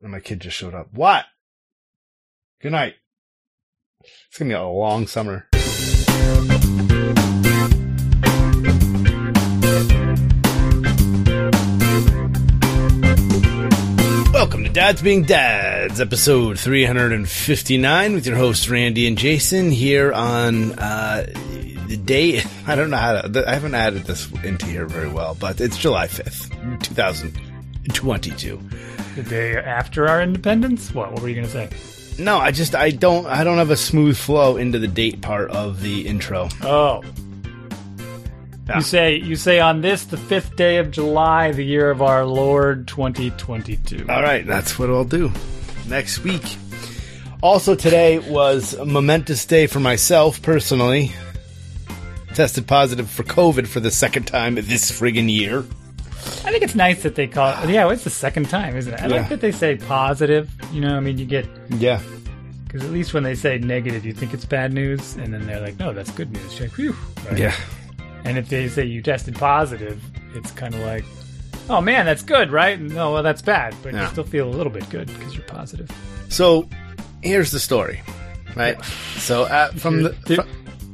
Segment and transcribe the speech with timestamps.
[0.00, 0.88] And my kid just showed up.
[0.92, 1.24] What?
[2.60, 2.94] Good night.
[4.00, 5.48] It's gonna be a long summer.
[14.32, 20.78] Welcome to Dads Being Dads, episode 359 with your hosts Randy and Jason here on
[20.78, 21.26] uh,
[21.88, 22.40] the day.
[22.68, 25.76] I don't know how to, I haven't added this into here very well, but it's
[25.76, 28.60] July 5th, 2022.
[29.18, 30.94] The day after our independence?
[30.94, 31.10] What?
[31.10, 32.22] What were you going to say?
[32.22, 35.50] No, I just I don't I don't have a smooth flow into the date part
[35.50, 36.48] of the intro.
[36.62, 37.02] Oh.
[38.68, 38.76] Yeah.
[38.76, 42.24] You say you say on this the fifth day of July, the year of our
[42.24, 44.06] Lord 2022.
[44.08, 45.32] All right, that's what I'll do
[45.88, 46.56] next week.
[47.42, 51.10] Also, today was a momentous day for myself personally.
[52.34, 55.64] Tested positive for COVID for the second time this friggin' year.
[56.48, 57.68] I think it's nice that they call it.
[57.68, 59.00] Yeah, it's the second time, isn't it?
[59.02, 59.16] I Yeah.
[59.16, 60.50] like that they say positive.
[60.72, 62.00] You know, I mean, you get Yeah,
[62.66, 65.60] because at least when they say negative, you think it's bad news, and then they're
[65.60, 66.58] like, no, that's good news.
[66.58, 66.96] You're like, Phew.
[67.28, 67.38] Right?
[67.38, 67.54] yeah,
[68.24, 70.02] And if they say you tested positive,
[70.34, 71.04] it's kind of like,
[71.68, 72.80] oh man, that's good, right?
[72.80, 74.04] No, well, that's bad, but Yeah.
[74.04, 75.90] you still feel a little bit good because you're positive.
[76.30, 76.66] So
[77.22, 78.00] here's the story,
[78.56, 78.82] right?
[79.18, 80.46] So uh, from the Did- fro-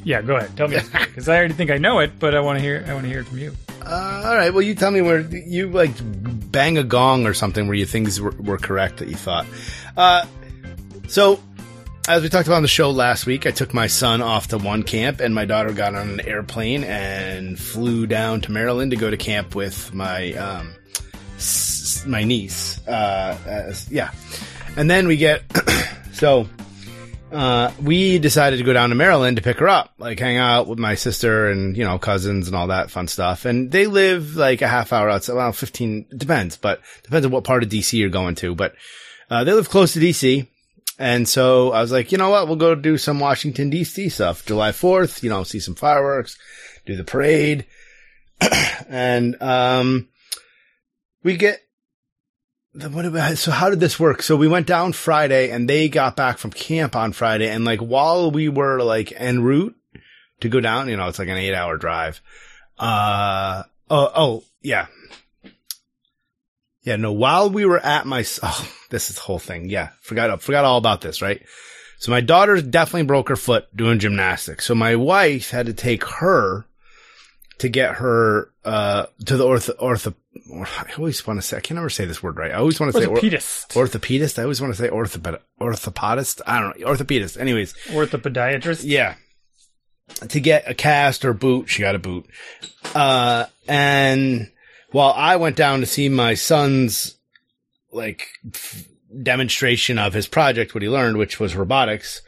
[0.02, 0.56] yeah, go ahead.
[0.56, 2.84] Tell me because I already think I know it, but I want to hear.
[2.88, 3.56] I want to hear it from you.
[3.86, 5.90] Uh, all right, well, you tell me where you like
[6.50, 9.46] bang a gong or something where you things were, were correct that you thought.
[9.96, 10.24] Uh,
[11.08, 11.40] so
[12.08, 14.58] as we talked about on the show last week, I took my son off to
[14.58, 18.96] one camp, and my daughter got on an airplane and flew down to Maryland to
[18.96, 20.74] go to camp with my um,
[21.36, 22.86] s- my niece.
[22.86, 24.10] Uh, yeah,
[24.76, 25.42] and then we get
[26.12, 26.46] so
[27.34, 30.68] uh, we decided to go down to Maryland to pick her up, like hang out
[30.68, 33.44] with my sister and, you know, cousins and all that fun stuff.
[33.44, 37.42] And they live like a half hour outside, well, 15, depends, but depends on what
[37.42, 38.54] part of DC you're going to.
[38.54, 38.76] But,
[39.30, 40.46] uh, they live close to DC.
[40.96, 42.46] And so I was like, you know what?
[42.46, 44.46] We'll go do some Washington DC stuff.
[44.46, 46.38] July 4th, you know, see some fireworks,
[46.86, 47.66] do the parade.
[48.88, 50.08] and, um,
[51.24, 51.63] we get
[52.74, 54.22] what so how did this work?
[54.22, 57.48] So we went down Friday and they got back from camp on Friday.
[57.48, 59.76] And like while we were like en route
[60.40, 62.20] to go down, you know, it's like an eight hour drive.
[62.78, 64.86] Uh, oh, oh, yeah.
[66.82, 69.70] Yeah, no, while we were at my, oh, this is the whole thing.
[69.70, 69.90] Yeah.
[70.00, 71.42] Forgot, forgot all about this, right?
[71.98, 74.64] So my daughter definitely broke her foot doing gymnastics.
[74.64, 76.66] So my wife had to take her
[77.58, 80.14] to get her, uh, to the ortho, ortho,
[80.52, 82.50] I always want to say, I can never say this word right.
[82.50, 84.38] I always want to say or- Orthopedist, orthopedist.
[84.38, 86.40] I always want to say orthoped, orthopodist.
[86.46, 86.86] I don't know.
[86.86, 87.38] Orthopedist.
[87.40, 87.74] Anyways.
[87.88, 88.82] orthopodiatrist.
[88.84, 89.14] Yeah.
[90.28, 92.26] To get a cast or boot, she got a boot.
[92.94, 94.50] Uh, and
[94.90, 97.16] while I went down to see my son's,
[97.92, 98.84] like, f-
[99.22, 102.20] demonstration of his project, what he learned, which was robotics.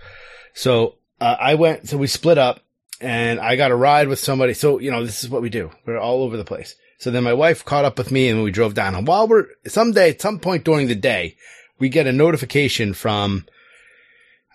[0.54, 2.60] So, uh, I went, so we split up
[3.00, 4.54] and I got a ride with somebody.
[4.54, 5.70] So, you know, this is what we do.
[5.84, 6.74] We're all over the place.
[6.98, 8.94] So then my wife caught up with me and we drove down.
[8.94, 11.36] And while we're, someday, at some point during the day,
[11.78, 13.44] we get a notification from,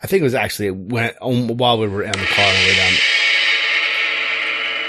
[0.02, 2.68] I think it was actually when, um, while we were in the car on the
[2.68, 2.94] way down.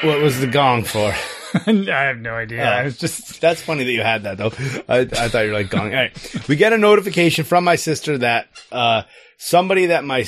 [0.03, 1.13] What was the gong for?
[1.67, 2.63] I have no idea.
[2.63, 2.69] Oh.
[2.69, 4.53] I was just That's funny that you had that though.
[4.89, 5.95] I, I thought you were like going.
[5.95, 6.49] All right.
[6.49, 9.03] We get a notification from my sister that, uh,
[9.37, 10.25] somebody that my,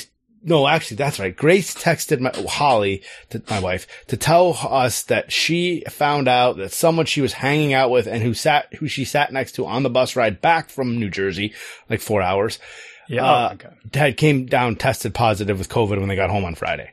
[0.47, 1.35] no, actually, that's right.
[1.35, 3.01] Grace texted my, Holly,
[3.31, 7.73] to my wife, to tell us that she found out that someone she was hanging
[7.73, 10.69] out with and who sat, who she sat next to on the bus ride back
[10.69, 11.53] from New Jersey,
[11.89, 12.59] like four hours,
[13.09, 13.25] yeah.
[13.25, 16.91] uh, oh had came down tested positive with COVID when they got home on Friday.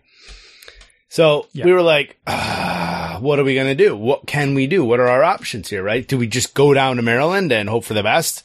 [1.11, 1.67] So Yeah.
[1.67, 3.95] we were like, ah, what are we going to do?
[3.95, 4.83] What can we do?
[4.83, 5.83] What are our options here?
[5.83, 6.09] Right?
[6.09, 8.43] Do we just go down to Maryland and hope for the best?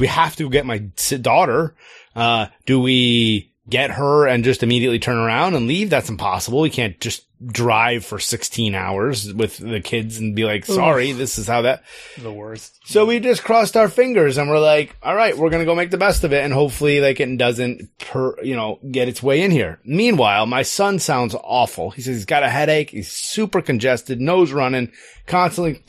[0.00, 0.78] We have to get my
[1.20, 1.76] daughter.
[2.16, 5.90] Uh, do we get her and just immediately turn around and leave?
[5.90, 6.60] That's impossible.
[6.60, 11.38] We can't just drive for 16 hours with the kids and be like, sorry, this
[11.38, 11.84] is how that.
[12.18, 12.80] The worst.
[12.84, 15.76] So we just crossed our fingers and we're like, all right, we're going to go
[15.76, 16.42] make the best of it.
[16.42, 19.78] And hopefully like it doesn't per, you know, get its way in here.
[19.84, 21.90] Meanwhile, my son sounds awful.
[21.90, 22.90] He says he's got a headache.
[22.90, 24.90] He's super congested, nose running,
[25.26, 25.84] constantly,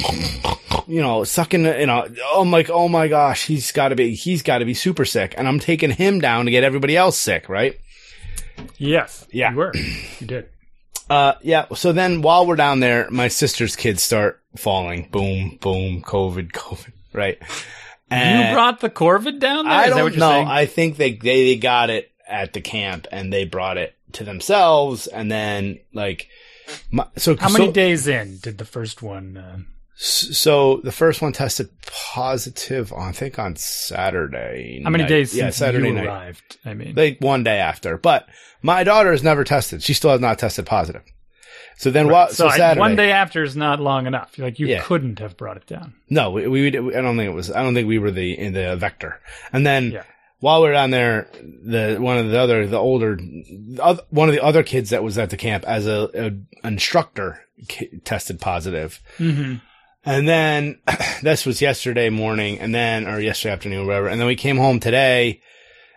[0.89, 4.41] you know, sucking, you know, I'm like, oh my gosh, he's got to be, he's
[4.41, 5.35] got to be super sick.
[5.37, 7.79] And I'm taking him down to get everybody else sick, right?
[8.77, 9.25] Yes.
[9.31, 9.51] Yeah.
[9.51, 9.73] You were.
[10.19, 10.49] You did.
[11.09, 11.65] Uh, yeah.
[11.73, 15.09] So then while we're down there, my sister's kids start falling.
[15.09, 17.39] Boom, boom, COVID, COVID, right?
[18.11, 19.73] you brought the Corvid down there?
[19.73, 20.29] I Is that don't what you're know.
[20.29, 20.47] saying?
[20.47, 24.23] I think they, they they got it at the camp and they brought it to
[24.23, 26.27] themselves and then like
[26.91, 29.35] my, so How many so, days in did the first one?
[29.35, 29.65] Uh, S-
[30.01, 34.81] So the first one tested positive, on, I think on Saturday.
[34.81, 35.09] How many night.
[35.09, 36.05] days Yeah, since Saturday you night.
[36.05, 36.57] arrived?
[36.63, 37.97] I mean, Like one day after.
[37.97, 38.25] But
[38.61, 39.83] my daughter has never tested.
[39.83, 41.01] She still has not tested positive.
[41.79, 42.29] So then, Right.
[42.29, 42.79] so So, I- Saturday.
[42.79, 44.37] one day after is not long enough.
[44.37, 44.83] Like you Yeah.
[44.83, 45.93] couldn't have brought it down.
[46.09, 47.51] No, we, we, I don't think it was.
[47.51, 49.19] I don't think we were the in the vector.
[49.51, 50.03] And then Yeah.
[50.39, 53.17] while we were down there, the one of the other, the older,
[54.11, 56.09] one of the other kids that was at the camp as a,
[56.63, 57.41] a instructor
[58.05, 59.01] tested positive.
[59.17, 59.55] Mm-hmm.
[60.05, 60.79] And then
[61.21, 64.07] this was yesterday morning, and then or yesterday afternoon, or whatever.
[64.07, 65.41] And then we came home today,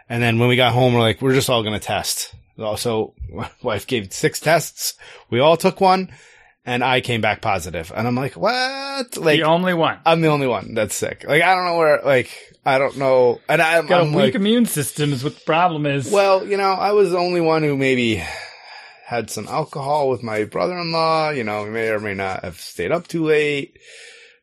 [0.08, 2.34] and then when we got home, we're like, we're just all gonna test.
[2.58, 4.94] Also, my wife gave six tests.
[5.30, 6.12] We all took one,
[6.64, 7.92] and I came back positive.
[7.94, 9.16] And I'm like, what?
[9.16, 9.98] Like, the only one.
[10.04, 11.24] I'm the only one that's sick.
[11.26, 12.02] Like I don't know where.
[12.04, 12.30] Like
[12.66, 13.40] I don't know.
[13.48, 16.10] And I'm, Got a I'm weak like, immune system is what the problem is.
[16.10, 18.22] well, you know, I was the only one who maybe
[19.12, 21.30] had some alcohol with my brother-in-law.
[21.30, 23.78] You know, may or may not have stayed up too late.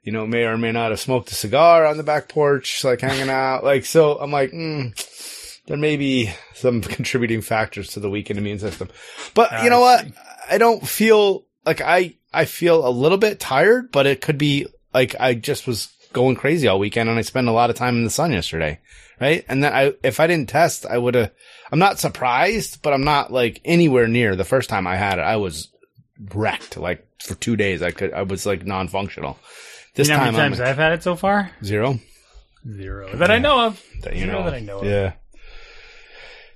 [0.03, 3.01] You know, may or may not have smoked a cigar on the back porch, like
[3.01, 3.63] hanging out.
[3.63, 4.93] Like so, I'm like, mm,
[5.65, 8.89] there may be some contributing factors to the weakened immune system.
[9.33, 10.05] But you know what?
[10.49, 14.67] I don't feel like I I feel a little bit tired, but it could be
[14.93, 17.95] like I just was going crazy all weekend and I spent a lot of time
[17.95, 18.79] in the sun yesterday,
[19.19, 19.45] right?
[19.47, 21.31] And then I if I didn't test, I would have.
[21.71, 25.23] I'm not surprised, but I'm not like anywhere near the first time I had it.
[25.23, 25.69] I was
[26.33, 27.81] wrecked like for two days.
[27.81, 29.37] I could I was like non-functional.
[29.95, 31.51] This you know how time many I'm times I've had it so far?
[31.63, 31.99] zero.
[32.69, 33.83] Zero that I know of.
[34.01, 34.85] That you Zero know, that I know of.
[34.85, 35.13] Yeah.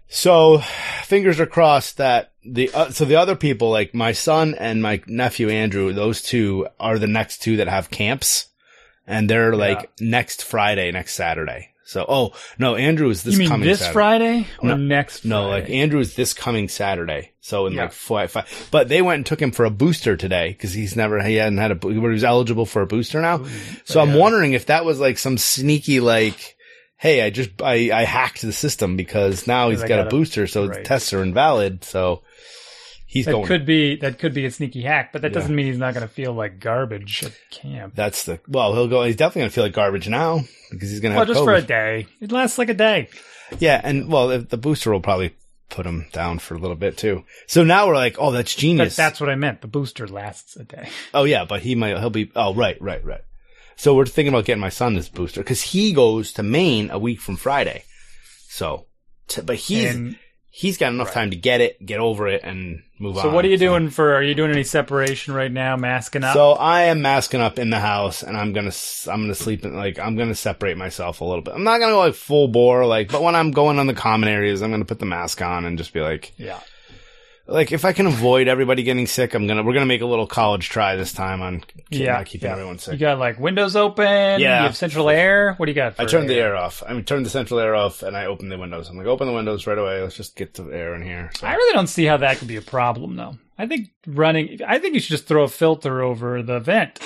[0.07, 0.59] So,
[1.03, 5.01] fingers are crossed that the uh, so the other people like my son and my
[5.07, 8.49] nephew Andrew, those two are the next two that have camps,
[9.07, 11.69] and they're like next Friday, next Saturday.
[11.85, 13.93] So, oh no, Andrew is this you mean coming this Saturday.
[13.93, 15.25] Friday or No, next?
[15.25, 15.61] No, Friday?
[15.61, 17.31] like Andrew is this coming Saturday.
[17.41, 17.83] So in Yeah.
[17.83, 20.95] like four, five, but they went and took him for a booster today because he's
[20.95, 23.45] never, he hadn't had a, he was eligible for a booster now.
[23.83, 26.55] So I'm wondering if that was like some sneaky, like,
[26.95, 30.09] hey, I just, I, I hacked the system because now he's got, got a a-
[30.09, 30.47] booster.
[30.47, 31.83] So the tests are invalid.
[31.83, 32.23] So
[33.13, 33.45] he's that going.
[33.45, 35.35] could be that could be a sneaky hack, but that Yeah.
[35.39, 37.93] doesn't mean he's not going to feel like garbage at camp.
[37.95, 40.99] that's the, well, he'll go, he's definitely going to feel like garbage now because he's
[40.99, 42.07] going to Well, have just for a day.
[42.19, 43.09] It lasts like a day.
[43.59, 45.35] Yeah, and well, the booster will probably
[45.69, 47.23] put him down for a little bit too.
[47.47, 48.95] So now we're like, oh, that's But genius.
[48.95, 49.61] that's what I meant.
[49.61, 50.89] The booster lasts a day.
[51.13, 52.31] oh yeah, but he might he'll be.
[52.35, 53.21] Oh right, right, right.
[53.75, 56.99] So we're thinking about getting my son this booster because he goes to Maine a
[56.99, 57.83] week from Friday.
[58.47, 58.85] So,
[59.27, 60.17] t- but he's And
[60.51, 63.23] he's got enough time to get it, get over it, and move on.
[63.23, 64.15] so, what are you doing for?
[64.15, 65.75] Are you doing any separation right now?
[65.75, 66.33] Masking up?
[66.33, 68.71] So I am masking up in the house, and I'm gonna
[69.07, 71.53] I'm gonna sleep in like I'm gonna separate myself a little bit.
[71.53, 74.29] I'm not gonna go like full bore, like, but when I'm going on the common
[74.29, 76.59] areas, I'm gonna put the mask on and just be like, yeah.
[77.47, 80.27] Like if I can avoid everybody getting sick, I'm gonna we're gonna make a little
[80.27, 82.53] college try this time on keep, Yeah, not keeping yeah.
[82.53, 82.93] everyone sick.
[82.93, 84.05] You got like windows open.
[84.05, 84.37] Yeah.
[84.37, 85.53] You have central air.
[85.55, 85.99] What do you got?
[85.99, 86.83] I turned the air off.
[86.87, 88.89] I mean, turned the central air off, and I opened the windows.
[88.89, 90.01] I'm like, open the windows right away.
[90.01, 91.31] Let's just get the air in here.
[91.37, 93.37] So, I really don't see how that could be a problem, though.
[93.57, 94.59] I think running.
[94.65, 96.99] I think you should just throw a filter over the vent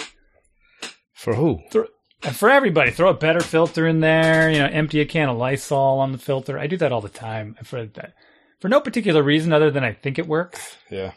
[1.14, 1.60] for who?
[1.74, 1.86] And
[2.24, 2.92] uh, for everybody.
[2.92, 4.50] Throw a better filter in there.
[4.50, 6.58] You know, empty a can of Lysol on the filter.
[6.58, 8.14] I do that all the time I for that.
[8.60, 10.78] For no particular reason other than I think it works.
[10.90, 11.12] Yeah.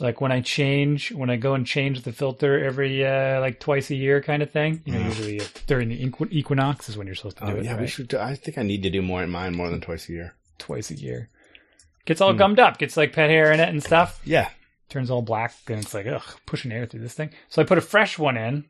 [0.00, 3.90] Like when I change, when I go and change the filter every uh, like twice
[3.90, 4.82] a year, kind of thing.
[4.84, 7.64] You know, usually during the equi- equinox is when you're supposed to do Oh, it.
[7.64, 8.08] yeah, we should.
[8.08, 10.34] do- I think I need to do more in mine more than twice a year.
[10.58, 11.30] twice a year.
[12.04, 12.78] Gets all gummed up.
[12.78, 14.20] Gets like pet hair in it and stuff.
[14.24, 14.50] Yeah.
[14.88, 17.76] turns all black and it's like ugh pushing air through this thing so i put
[17.76, 18.64] a fresh one in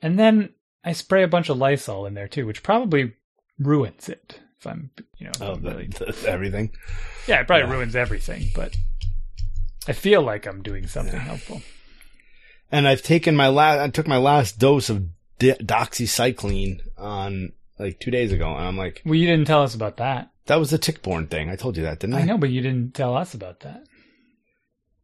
[0.00, 0.48] and then
[0.84, 3.12] i spray a bunch of lysol in there too which probably
[3.56, 6.70] ruins it if i'm you know Oh, I'm the, the- everything.
[7.26, 7.72] yeah it probably yeah.
[7.72, 8.76] ruins everything but
[9.88, 11.60] i feel like i'm doing something helpful
[12.74, 13.80] And I've taken my last.
[13.80, 15.04] I took my last dose of
[15.38, 19.74] di- doxycycline on like two days ago, and I'm like, well you didn't tell us
[19.74, 21.50] about that that was the tick-borne thing.
[21.50, 22.20] I told you that, didn't I?
[22.20, 23.82] i know but you didn't tell us about that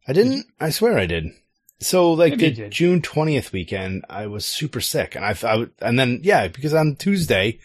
[0.07, 0.47] I didn't.
[0.59, 1.25] I swear I did.
[1.79, 2.69] So like Maybe the.
[2.69, 6.95] June twentieth weekend, I was super sick, and I, I and then yeah, because on
[6.95, 7.59] Tuesday,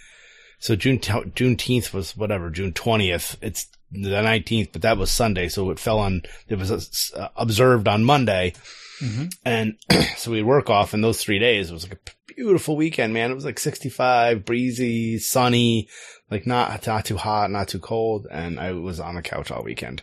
[0.65, 3.37] so June Juneteenth was whatever June twentieth.
[3.43, 6.23] It's the nineteenth, but that was Sunday, so it fell on.
[6.49, 8.55] It was uh, observed on Monday,
[8.99, 9.77] hmm and
[10.17, 11.69] so we work off in those three days.
[11.69, 13.31] It was like a beautiful weekend, man.
[13.31, 15.91] It was like sixty five, breezy, sunny,
[16.31, 19.65] like not not too hot, not too cold, and I was on the couch all
[19.65, 20.03] weekend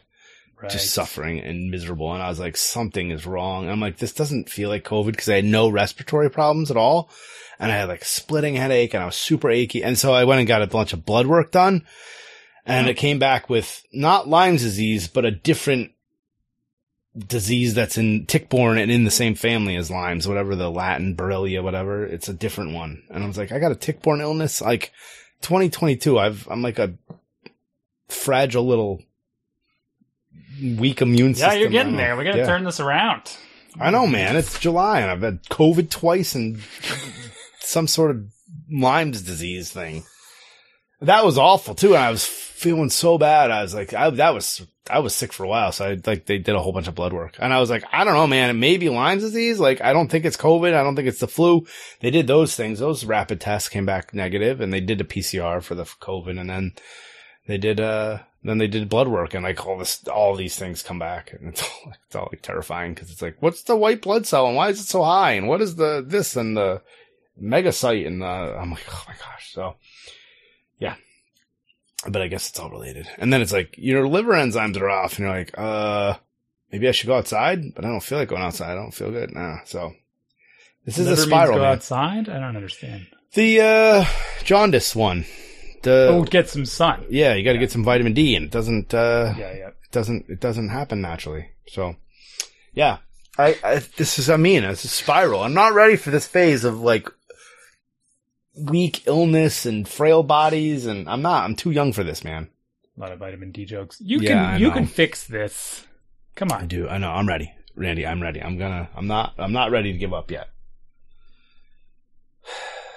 [0.61, 2.13] right just suffering and miserable.
[2.13, 3.69] And I was like, something is wrong.
[3.69, 7.09] I'm like, this doesn't feel like COVID because I had no respiratory problems at all.
[7.59, 9.83] And I had like splitting headache and I was super achy.
[9.83, 11.85] And so I went and got a bunch of blood work done
[12.65, 15.91] and it came back with not Lyme's disease, but a different
[17.17, 21.63] disease that's in tick-borne and in the same family as Lyme's, whatever the Latin Borrelia,
[21.63, 22.05] whatever.
[22.05, 23.03] It's a different one.
[23.09, 24.61] And I was like, I got a tick-borne illness.
[24.61, 24.91] Like
[25.41, 26.93] 2022, I've, I'm like a
[28.07, 29.01] fragile little
[30.61, 31.51] weak immune system.
[31.51, 32.15] Yeah, you're getting there.
[32.15, 32.45] We got to Yeah.
[32.45, 33.21] turn this around.
[33.79, 34.35] I know, man.
[34.35, 36.59] It's July and I've had COVID twice and
[37.59, 38.25] some sort of
[38.71, 40.03] Lyme's disease thing.
[41.01, 41.95] That was awful too.
[41.95, 43.49] And I was feeling so bad.
[43.49, 45.71] I was like, I, that was, I was sick for a while.
[45.71, 47.83] So I like, they did a whole bunch of blood work and I was like,
[47.93, 48.49] I don't know, man.
[48.49, 49.59] It may be Lyme's disease.
[49.59, 50.73] Like, I don't think it's COVID.
[50.73, 51.65] I don't think it's the flu.
[52.01, 52.79] They did those things.
[52.79, 56.49] Those rapid tests came back negative and they did a PCR for the COVID and
[56.49, 56.73] then
[57.47, 60.81] they did, uh, then they did blood work and like all this, all these things
[60.81, 64.01] come back and it's all, it's all like terrifying because it's like, what's the white
[64.01, 65.33] blood cell and why is it so high?
[65.33, 66.81] And what is the, this and the
[67.41, 69.53] megacyte and the, I'm like, oh my gosh.
[69.53, 69.75] So
[70.79, 70.95] yeah,
[72.07, 73.07] but I guess it's all related.
[73.17, 76.15] And then it's like your liver enzymes are off and you're like, uh,
[76.71, 78.71] maybe I should go outside, but I don't feel like going outside.
[78.71, 79.33] I don't feel good.
[79.33, 79.59] Nah.
[79.65, 79.93] So
[80.85, 81.57] this is Liver a spiral.
[81.57, 81.73] Go man.
[81.73, 82.29] outside.
[82.29, 83.07] I don't understand.
[83.33, 84.05] The, uh,
[84.43, 85.25] jaundice one.
[85.83, 87.05] The, oh, get some sun.
[87.09, 89.67] yeah, you got to get some vitamin D and it doesn't, uh, Yeah, yeah.
[89.69, 91.47] it doesn't it doesn't happen naturally.
[91.67, 91.95] So
[92.73, 92.97] yeah.
[93.37, 95.41] I, I this is I mean it's a spiral.
[95.41, 97.09] I'm not ready for this phase of like
[98.55, 102.49] weak illness and frail bodies and I'm not I'm too young for this, man.
[102.97, 103.97] A lot of vitamin D jokes.
[104.01, 104.73] You Yeah, I can you know.
[104.73, 105.85] can fix this.
[106.35, 106.67] Come I on.
[106.67, 106.87] do.
[106.87, 107.09] I know.
[107.09, 107.53] I'm ready.
[107.75, 108.41] Randy, I'm ready.
[108.41, 110.49] I'm gonna I'm not I'm not ready to give up yet.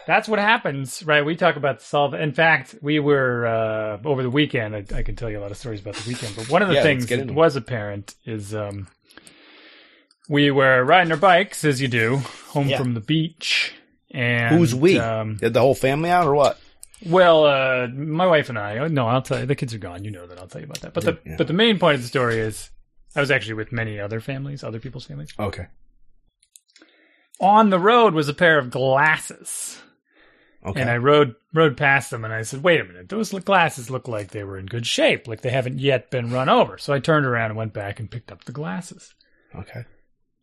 [0.06, 1.24] That's what happens, right?
[1.24, 2.12] We talk about solve.
[2.14, 4.76] In fact, we were uh, over the weekend.
[4.76, 6.68] I, I can tell you a lot of stories about the weekend, but one of
[6.68, 8.86] the Yeah, things that was apparent is um,
[10.28, 12.18] we were riding our bikes as you do
[12.48, 12.78] home Yeah.
[12.78, 13.72] from the beach.
[14.10, 14.98] And Who's we?
[14.98, 16.60] Um, Did the whole family out or what?
[17.04, 18.86] Well, uh, my wife and I.
[18.88, 19.46] No, I'll tell you.
[19.46, 20.04] The kids are gone.
[20.04, 20.38] You know that.
[20.38, 20.94] I'll tell you about that.
[20.94, 21.34] But the Yeah.
[21.36, 22.70] but the main point of the story is,
[23.16, 25.32] I was actually with many other families, other people's families.
[25.38, 25.66] Okay.
[27.40, 29.80] On the road was a pair of glasses,
[30.66, 30.80] Okay.
[30.80, 34.08] and I rode rode past them, and I said, "Wait a minute, those glasses look
[34.08, 37.00] like they were in good shape, like they haven't yet been run over." So I
[37.00, 39.14] turned around and went back and picked up the glasses.
[39.54, 39.84] okay.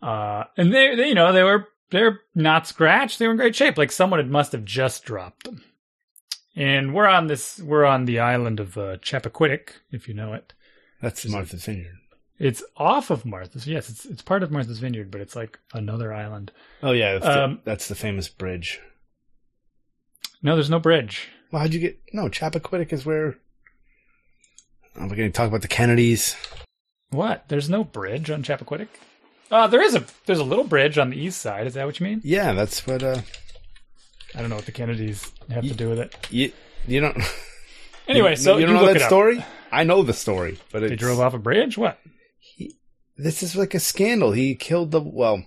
[0.02, 3.20] Uh, and they, they, you know, they were they're not scratched.
[3.20, 3.78] They were in great shape.
[3.78, 5.64] Like someone had must have just dropped them.
[6.56, 7.60] And we're on this.
[7.60, 10.54] We're on the island of uh, Chappaquiddick, if you know it.
[11.02, 11.98] That's Martha's Vineyard.
[12.38, 13.68] It's off of Martha's.
[13.68, 16.52] Yes, it's it's part of Martha's Vineyard, but it's like another island.
[16.82, 18.80] Oh yeah, that's, the, Um, that's the famous bridge.
[20.42, 21.30] No, there's no bridge.
[21.52, 22.00] Well, how'd you get?
[22.14, 23.38] No, Chappaquiddick is where.
[24.96, 26.36] Oh, we're going to talk about the Kennedys.
[27.12, 27.48] What?
[27.48, 28.88] There's no bridge on Chappaquiddick.
[29.50, 31.68] Uh, there is a there's a little bridge on the east side.
[31.68, 32.22] Is that what you mean?
[32.24, 33.04] Yeah, that's what.
[33.04, 33.22] uh
[34.34, 36.16] I don't know what the Kennedys have to do with it.
[36.30, 36.52] You
[36.88, 37.18] you don't.
[38.08, 39.46] Anyway, you, so you don't know that story.
[39.72, 41.78] I know the story, but They drove off a bridge.
[41.78, 41.98] What?
[43.16, 44.32] This is like a scandal.
[44.32, 45.46] He killed the well.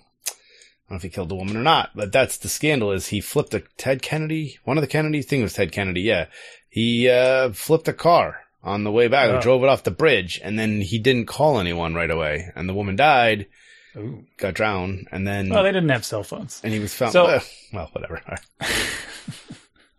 [0.87, 2.93] I don't know if he killed the woman or not, but that's the scandal.
[2.93, 4.59] Is he flipped a Ted Kennedy?
[4.65, 6.03] One of the Kennedy it was Ted Kennedy.
[6.03, 6.27] Yeah,
[6.69, 9.31] he uh flipped a car on the way back.
[9.31, 9.41] Oh.
[9.41, 12.75] Drove it off the bridge, and then he didn't call anyone right away, and the
[12.75, 13.47] woman died,
[13.97, 14.25] Ooh.
[14.37, 16.61] got drowned, and then Well, they didn't have cell phones.
[16.65, 17.13] and he was found.
[17.13, 18.21] So- well, well, whatever.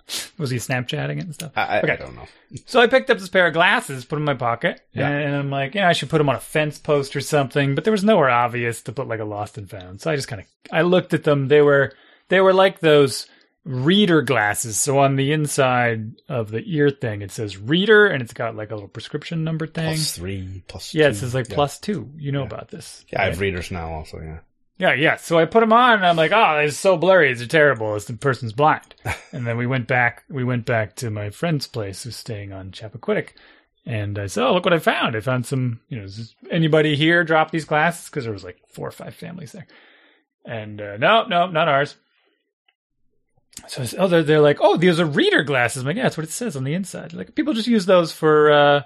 [0.38, 1.52] Was he Snapchatting it and stuff?
[1.56, 2.28] I, I, I don't know.
[2.68, 5.10] So I picked up this pair of glasses, put them in my pocket, Yeah.
[5.10, 7.76] and I'm like, yeah, I should put them on a fence post or something.
[7.76, 10.00] But there was nowhere obvious to put like a lost and found.
[10.00, 11.50] So I just kind of I looked at them.
[11.50, 11.92] They were
[12.30, 13.28] they were like those
[13.66, 14.80] reader glasses.
[14.80, 18.72] So on the inside of the ear thing, it says reader, and it's got like
[18.72, 19.96] a little prescription number thing.
[19.96, 21.16] Plus three, plus yeah, it two.
[21.16, 21.56] says like yeah.
[21.56, 22.10] plus two.
[22.16, 22.48] You know Yeah.
[22.48, 23.04] about this?
[23.12, 24.20] Yeah, I have readers now also.
[24.22, 24.38] Yeah.
[24.78, 25.16] Yeah, yeah.
[25.16, 27.32] So I put them on, and I'm like, "Oh, it's so blurry.
[27.32, 27.96] It's terrible.
[27.96, 28.96] It's the person's blind."
[29.32, 30.24] and then we went back.
[30.30, 33.30] We went back to my friend's place, who's staying on Chappaquiddick,
[33.86, 35.16] and I said, "Oh, look what I found!
[35.16, 35.80] I found some.
[35.88, 38.10] You know, does anybody here drop these glasses?
[38.10, 39.68] Because there was like four or five families there."
[40.46, 41.96] And uh, no, no, not ours.
[43.68, 45.82] So I said, oh, they're, they're like, oh, these are reader glasses.
[45.82, 47.14] I'm like, yeah, that's what it says on the inside.
[47.14, 48.82] Like people just use those for uh,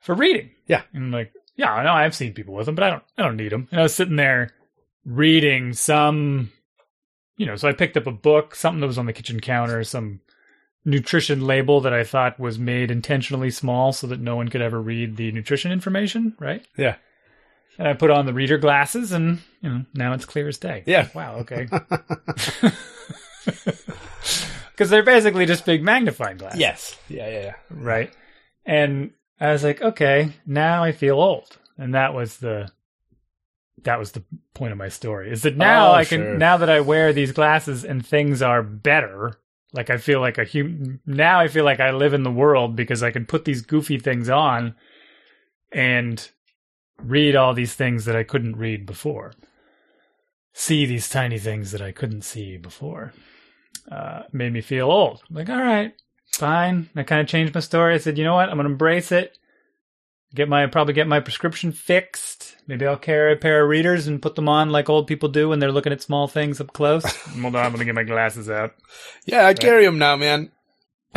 [0.00, 0.50] for reading.
[0.66, 0.82] Yeah.
[0.92, 3.22] And I'm like, yeah, I know I've seen people with them, but I don't I
[3.22, 3.68] don't need them.
[3.70, 4.50] And I was sitting there
[5.04, 6.50] reading some,
[7.36, 9.82] you know, so I picked up a book, something that was on the kitchen counter,
[9.84, 10.20] some
[10.84, 14.80] nutrition label that I thought was made intentionally small so that no one could ever
[14.80, 16.66] read the nutrition information, right?
[16.76, 16.96] Yeah.
[17.78, 20.82] And I put on the reader glasses, and you know now it's clear as day.
[20.86, 21.08] Yeah.
[21.14, 21.36] Wow.
[21.36, 21.66] Okay.
[24.72, 26.98] Because they're basically just big magnifying glasses Yes.
[27.08, 27.28] Yeah.
[27.28, 27.40] Yeah.
[27.42, 27.54] Yeah.
[27.70, 28.10] right?
[28.64, 32.70] And I was like, okay, now I feel old, and that was the
[33.84, 34.22] that was the
[34.54, 35.30] point of my story.
[35.30, 36.38] Is that now Oh, I can sure.
[36.38, 39.38] now that I wear these glasses and things are better.
[39.72, 41.38] Like I feel like a human now.
[41.40, 44.28] I feel like I live in the world because I can put these goofy things
[44.28, 44.74] on
[45.72, 46.28] and
[47.00, 49.32] read all these things that I couldn't read before,
[50.52, 53.12] see these tiny things that I couldn't see before.
[53.90, 55.22] Uh, made me feel old.
[55.30, 55.94] Like, all right,
[56.32, 56.90] fine.
[56.96, 57.94] I kind of changed my story.
[57.94, 58.48] I said, you know what?
[58.48, 59.38] I'm going to embrace it.
[60.34, 62.56] Get my probably get my prescription fixed.
[62.68, 65.48] Maybe I'll carry a pair of readers and put them on like old people do
[65.48, 67.04] when they're looking at small things up close.
[67.40, 68.74] Hold on, I'm gonna get my glasses out.
[69.24, 70.52] Yeah, I carry them now, man.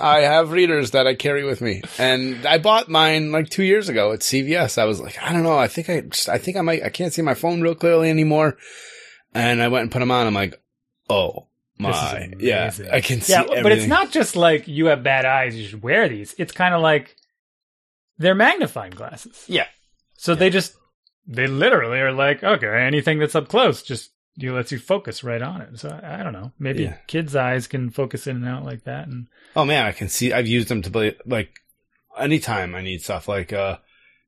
[0.00, 3.90] I have readers that I carry with me, and I bought mine like two years
[3.90, 4.78] ago at CVS.
[4.78, 6.88] I was like, I don't know, I think I, just, I think I might, I
[6.88, 8.56] can't see my phone real clearly anymore,
[9.34, 10.26] and I went and put them on.
[10.26, 10.58] I'm like,
[11.10, 11.48] oh
[11.78, 12.72] my, yeah.
[12.90, 13.34] I can see.
[13.34, 16.34] Yeah, but it's not just like you have bad eyes, you should wear these.
[16.38, 17.14] It's kind of like
[18.18, 19.44] they're magnifying glasses.
[19.48, 19.66] Yeah.
[20.16, 20.74] So they just
[21.26, 25.42] they literally are like, okay, anything that's up close just you lets you focus right
[25.42, 25.78] on it.
[25.78, 26.52] So I, I don't know.
[26.58, 26.96] Maybe Yeah.
[27.06, 30.32] kids' eyes can focus in and out like that and Oh man, I can see.
[30.32, 31.60] I've used them to play like
[32.18, 33.78] anytime I need stuff like, uh,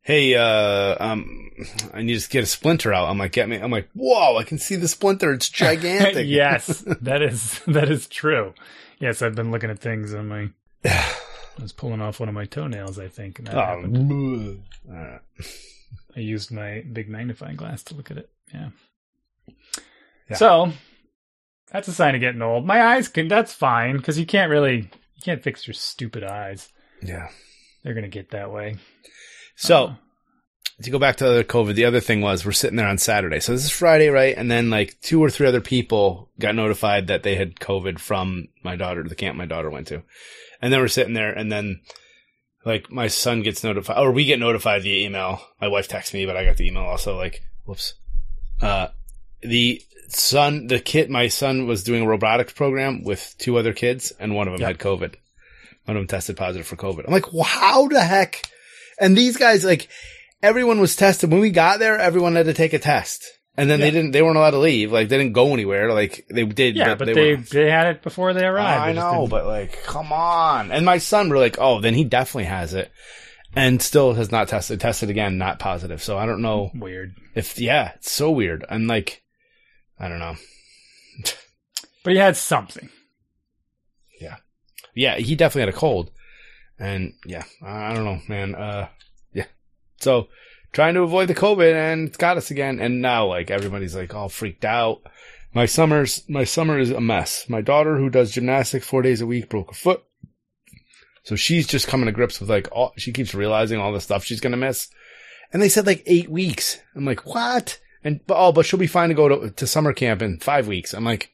[0.02, 1.50] hey, uh, um,
[1.93, 3.09] I need to get a splinter out.
[3.09, 3.57] I'm like, get me.
[3.57, 5.33] I'm like, whoa, I can see the splinter.
[5.33, 6.26] It's gigantic.
[6.28, 8.55] yes, that is that is true.
[9.00, 10.49] Yes, I've been looking at things on my.
[11.58, 13.96] I was pulling off one of my toenails, I think, and that happened.
[13.96, 15.18] Um, uh,
[16.16, 18.30] I used my big magnifying glass to look at it.
[18.52, 18.70] Yeah.
[20.30, 20.36] Yeah.
[20.36, 20.72] So
[21.70, 22.66] that's a sign of getting old.
[22.66, 23.28] My eyes can.
[23.28, 26.68] That's fine because you can't really you can't fix your stupid eyes.
[27.02, 27.28] yeah.
[27.82, 28.76] They're gonna get that way.
[29.54, 29.94] So Uh,
[30.82, 33.38] to go back to the COVID, the other thing was we're sitting there on Saturday.
[33.40, 34.36] So this is Friday, right?
[34.36, 38.48] And then like two or three other people got notified that they had COVID from
[38.64, 40.02] my daughter, the camp my daughter went to.
[40.62, 41.80] And then we're sitting there and then
[42.64, 45.40] like my son gets notified or we get notified via email.
[45.60, 47.94] My wife texts me, but I got the email also like, whoops.
[48.60, 48.88] Uh,
[49.42, 54.12] the son, the kid, my son was doing a robotics program with two other kids
[54.18, 54.68] and one of them Yeah.
[54.68, 55.14] had COVID.
[55.84, 57.06] One of them tested positive for COVID.
[57.06, 58.42] I'm like, well, how the heck?
[58.98, 59.88] And these guys, like,
[60.42, 61.30] everyone was tested.
[61.30, 63.25] When we got there, everyone had to take a test.
[63.58, 64.92] And then they didn't, they weren't allowed to leave.
[64.92, 65.92] Like, they didn't go anywhere.
[65.92, 66.76] Like, they did.
[66.76, 68.82] yeah, but, they were- they, had it before they arrived.
[68.82, 70.70] I They know, but like, come on.
[70.70, 72.90] And my son were like, oh, then he definitely has it.
[73.54, 76.02] And still has not tested, tested again, not positive.
[76.02, 77.14] So I don't know weird.
[77.35, 78.64] if, yeah, it's so weird.
[78.68, 79.22] And like,
[79.98, 80.35] I don't know.
[82.04, 82.88] But he had something.
[84.20, 84.37] Yeah,
[84.94, 86.12] yeah, he definitely had a cold.
[86.78, 88.54] And yeah, I I don't know, man.
[88.54, 88.88] Uh,
[89.33, 89.46] yeah.
[90.00, 90.28] So
[90.72, 92.81] trying to avoid the COVID and it's got us again.
[92.81, 95.02] And now like everybody's like all freaked out.
[95.55, 97.48] My summers, my summer is a mess.
[97.48, 100.05] My daughter who does gymnastics four days a week broke a foot.
[101.22, 104.24] So she's just coming to grips with like all, she keeps realizing all the stuff
[104.24, 104.88] she's to miss.
[105.52, 106.79] And they said like eight weeks.
[106.94, 107.81] I'm like, what?
[108.05, 110.68] And, but, oh, but she'll be fine to go to, to summer camp in five
[110.68, 110.92] weeks.
[110.94, 111.33] I'm like,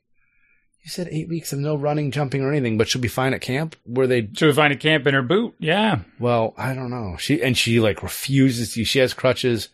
[0.83, 3.41] you said eight weeks of no running, jumping, or anything, but she'll be fine at
[3.41, 4.29] camp where they.
[4.33, 5.55] Should we find a camp in her boot?
[5.59, 6.01] Yeah.
[6.19, 7.17] Well, I don't know.
[7.19, 8.85] She and she like refuses to.
[8.85, 9.69] She has crutches,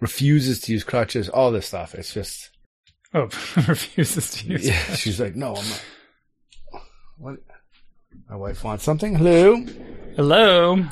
[0.00, 1.28] refuses to use crutches.
[1.28, 1.94] All this stuff.
[1.94, 2.50] It's just.
[3.12, 3.24] Oh,
[3.68, 4.66] refuses to use.
[4.66, 5.84] Yeah, she's like, no, I'm not.
[7.18, 7.36] What?
[8.28, 9.16] My wife wants something.
[9.16, 9.56] Hello.
[10.16, 10.86] Hello.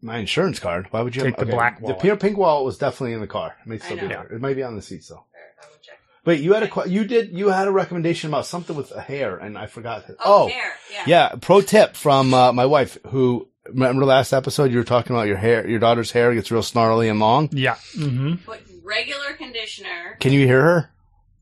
[0.00, 0.86] My insurance card.
[0.90, 1.96] Why would you Take have the black wallet.
[1.96, 3.56] The pure pink wallet was definitely in the car.
[3.64, 4.24] It may still be there.
[4.32, 5.26] It might be on the seat still.
[5.60, 5.97] I will check.
[6.28, 9.38] Wait, you had a you did you had a recommendation about something with a hair,
[9.38, 10.04] and I forgot.
[10.22, 10.74] Oh, hair.
[10.92, 11.04] Yeah.
[11.06, 15.26] Yeah, pro tip from uh, my wife who remember last episode you were talking about
[15.26, 17.48] your hair your daughter's hair gets real snarly and long.
[17.52, 17.76] Yeah.
[17.96, 18.44] Mm-hmm.
[18.44, 20.18] Put regular conditioner.
[20.20, 20.90] Can you hear her?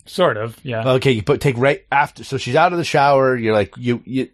[0.04, 0.56] Sort of.
[0.62, 0.88] Yeah.
[0.88, 4.04] Okay, you put take right after so she's out of the shower, you're like you
[4.04, 4.28] you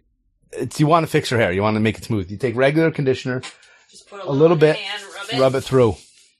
[0.51, 2.29] it's you want to fix her hair, you want to make it smooth.
[2.29, 3.41] You take regular conditioner,
[3.89, 5.95] Just put a, a little in bit, hand, rub it, rub it through,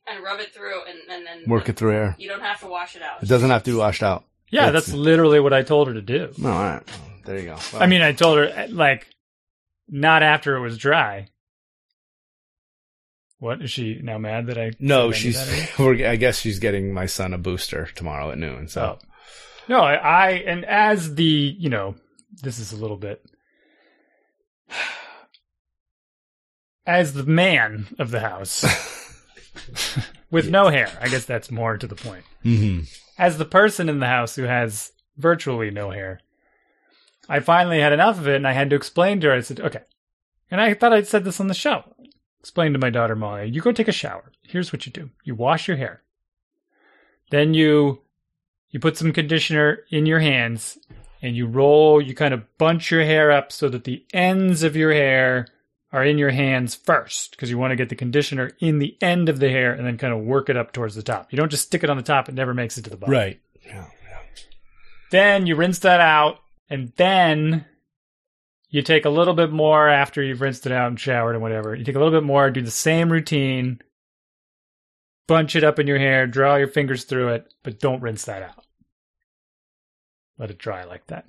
[0.08, 2.16] and rub it through, and, and then work it through hair.
[2.20, 3.24] You don't have to wash it out.
[3.24, 4.26] It doesn't have to be washed out.
[4.52, 6.32] yeah, that's- that's literally what I told her to do.
[6.38, 6.84] No, all right.
[7.26, 7.58] There you go.
[7.72, 9.08] Well, I mean, I told her eh, like
[9.88, 11.28] not after it was dry.
[13.40, 14.72] What is she now mad that I?
[14.80, 15.38] no, said she's.
[15.38, 15.68] any?
[15.80, 18.68] We're, I guess she's getting my son a booster tomorrow at noon.
[18.68, 19.08] So Oh.
[19.70, 21.96] No, I, I and as the you know,
[22.42, 23.24] this is a little bit
[26.86, 28.64] as the man of the house
[30.32, 30.90] with no hair.
[31.02, 32.26] I guess that's more to the point.
[32.44, 32.82] hmm
[33.18, 36.20] As the person in the house who has virtually no hair,
[37.30, 39.34] I finally had enough of it, and I had to explain to her.
[39.34, 39.82] I said, "Okay,"
[40.52, 41.84] and I thought I'd said this on the show.
[42.40, 44.32] Explain to my daughter Molly, you go take a shower.
[44.44, 46.02] Here's what you do: you wash your hair,
[47.32, 48.02] then you
[48.70, 50.78] you put some conditioner in your hands,
[51.22, 52.02] and you roll.
[52.02, 55.48] You kind of bunch your hair up so that the ends of your hair
[55.94, 59.30] are in your hands first, because you want to get the conditioner in the end
[59.30, 61.32] of the hair, and then kind of work it up towards the top.
[61.32, 63.14] You don't just stick it on the top; it never makes it to the bottom.
[63.14, 63.40] right.
[63.66, 63.86] Yeah.
[65.12, 67.66] Then you rinse that out, and then
[68.70, 71.76] you take a little bit more after you've rinsed it out and showered and whatever.
[71.76, 73.80] You take a little bit more, do the same routine,
[75.28, 78.42] bunch it up in your hair, draw your fingers through it, but don't rinse that
[78.42, 78.66] out.
[80.40, 81.28] Let it dry like that.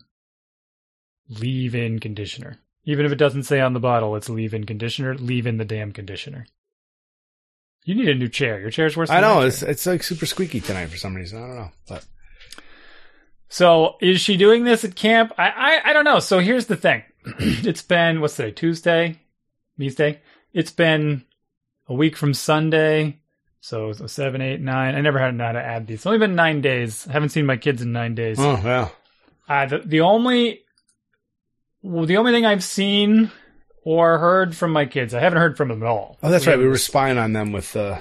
[1.28, 2.56] Leave in conditioner.
[2.86, 5.64] Even if it doesn't say on the bottle it's leave in conditioner, leave in the
[5.64, 6.46] damn conditioner.
[7.84, 8.60] You need a new chair.
[8.60, 9.70] Your chair's worse than I know it's chair.
[9.70, 11.42] it's like super squeaky tonight for some reason.
[11.42, 12.04] I don't know, but
[13.48, 15.32] So is she doing this at camp?
[15.38, 16.18] I I, I don't know.
[16.20, 17.02] So here's the thing.
[17.38, 18.50] it's been what's today?
[18.52, 19.18] Tuesday?
[19.78, 20.20] Tuesday?
[20.52, 21.24] It's been
[21.88, 23.18] a week from Sunday.
[23.60, 24.94] So, so seven, eight, nine.
[24.94, 25.96] I never had to know how to add these.
[26.00, 27.06] It's only been nine days.
[27.08, 28.36] I haven't seen my kids in nine days.
[28.38, 28.88] oh yeah,
[29.48, 30.63] Uh, the, the only
[31.84, 33.30] the only thing I've seen
[33.84, 36.18] or heard from my kids, I haven't heard from them at all.
[36.22, 36.58] oh that's right.
[36.58, 37.98] We were spying on them with uh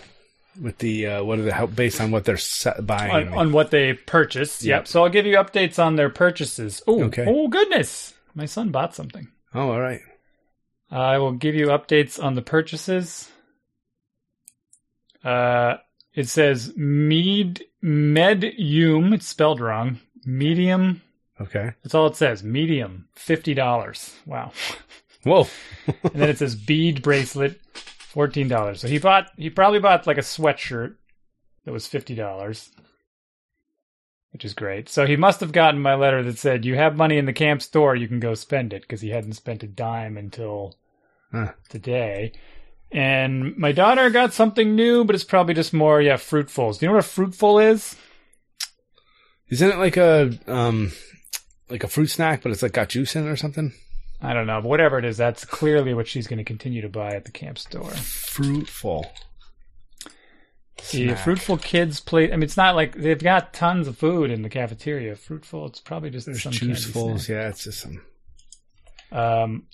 [0.62, 2.38] with the uh, what are the how based on what they're
[2.82, 3.28] buying.
[3.30, 4.63] on, on what they purchased.
[4.63, 4.80] Yep.
[4.82, 4.88] Yep.
[4.88, 6.82] So I'll give you updates on their purchases.
[6.88, 7.26] Oh, Okay.
[7.28, 9.28] oh goodness, my son bought something.
[9.54, 10.02] oh, all right.
[10.91, 13.30] I will give you updates on the purchases.
[15.24, 15.78] Uh,
[16.13, 19.13] it says med medium.
[19.13, 20.00] It's spelled wrong.
[20.26, 21.02] Medium.
[21.41, 21.72] Okay.
[21.84, 22.43] That's all it says.
[22.43, 23.08] Medium.
[23.15, 24.15] Fifty dollars.
[24.26, 24.52] Wow.
[25.24, 25.48] Whoa.
[25.88, 28.82] and then it says bead bracelet, fourteen dollars.
[28.82, 29.30] So he bought.
[29.38, 30.96] He probably bought like a sweatshirt
[31.65, 32.69] that was fifty dollars,
[34.32, 34.89] which is great.
[34.89, 37.62] So he must have gotten my letter that said, "You have money in the camp
[37.62, 37.96] store.
[37.96, 40.76] You can go spend it," because he hadn't spent a dime until
[41.32, 41.54] Huh.
[41.69, 42.34] today.
[42.91, 46.78] And my daughter got something new, but it's probably just more, yeah, fruitfuls.
[46.78, 47.96] Do you know what a fruitful is?
[49.50, 50.91] Isn't it like a um
[51.69, 53.73] like a fruit snack, but it's like got juice in it or something?
[54.21, 56.89] I don't know, but whatever it is, that's clearly what she's going to continue to
[56.89, 57.91] buy at the camp store.
[57.91, 59.06] Fruitful.
[60.78, 61.19] The Snack.
[61.19, 62.32] fruitful kids plate.
[62.32, 65.15] I mean, it's not like they've got tons of food in the cafeteria.
[65.15, 65.67] Fruitful.
[65.67, 67.28] It's probably just There's some juicefuls.
[67.28, 68.02] Yeah, it's just some.
[69.12, 69.67] Um.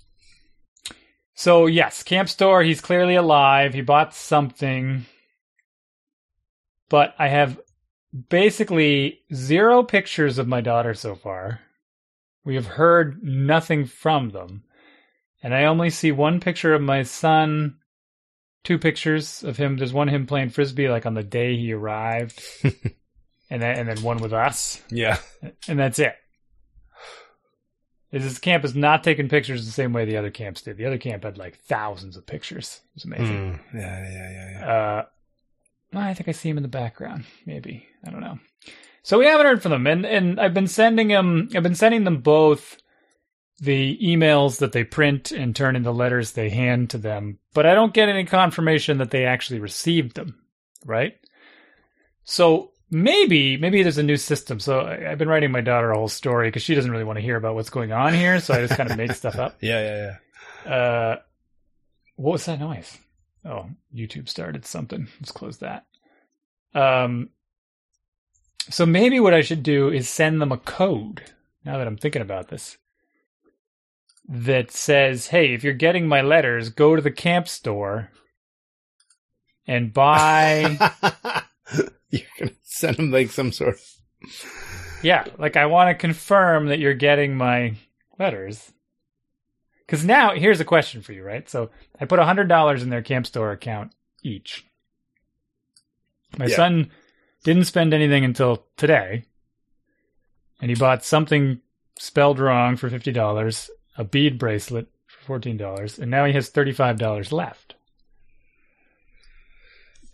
[1.34, 2.64] So yes, camp store.
[2.64, 3.74] He's clearly alive.
[3.74, 5.06] He bought something,
[6.90, 7.60] but I have
[8.30, 11.62] basically zero pictures of my daughter so far.
[12.46, 14.64] We have heard nothing from them,
[15.44, 17.76] and I only see one picture of my son.
[18.64, 19.78] Two pictures of him.
[19.78, 23.88] There's one of him playing frisbee, like on the day he arrived, and then and
[23.88, 25.18] then one with us Yeah.
[25.68, 26.16] and that's it.
[28.12, 30.78] This camp is not taking pictures the same way the other camps did.
[30.78, 32.82] The other camp had like thousands of pictures.
[32.84, 33.36] It was amazing.
[33.36, 34.74] Mm, yeah, yeah, yeah, yeah.
[34.74, 35.06] Uh,
[36.00, 37.26] I think I see him in the background.
[37.46, 38.40] Maybe I don't know.
[39.04, 41.50] So we haven't heard from them, and and I've been sending them.
[41.56, 42.78] I've been sending them both
[43.60, 47.74] the emails that they print and turn into letters they hand to them, but I
[47.74, 50.40] don't get any confirmation that they actually received them.
[50.86, 51.16] Right.
[52.24, 54.60] So maybe maybe there's a new system.
[54.60, 57.18] So I, I've been writing my daughter a whole story because she doesn't really want
[57.18, 58.40] to hear about what's going on here.
[58.40, 59.58] So I just kind of make stuff up.
[59.62, 60.16] Yeah, yeah,
[60.66, 60.74] yeah.
[60.74, 61.16] Uh,
[62.16, 62.98] what was that noise?
[63.46, 65.08] Oh, YouTube started something.
[65.20, 65.86] Let's close that.
[66.74, 67.30] Um,
[68.70, 71.24] so maybe what I should do is send them a code.
[71.66, 72.78] Now that I'm thinking about this,
[74.28, 78.12] that says, "Hey, if you're getting my letters, go to the camp store
[79.68, 80.78] and buy."
[82.12, 83.82] You're gonna send them like some sort of.
[85.04, 87.76] yeah, like I want to confirm that you're getting my
[88.18, 88.72] letters.
[89.86, 91.48] Because now, here's a question for you, right?
[91.50, 93.92] So I put $100 in their camp store account
[94.24, 94.66] each.
[96.38, 96.56] My Yeah.
[96.56, 96.92] son
[97.44, 99.24] didn't spend anything until today.
[100.62, 101.62] And he bought something
[101.98, 107.76] spelled wrong for $50, a bead bracelet for $14, and now he has $35 left.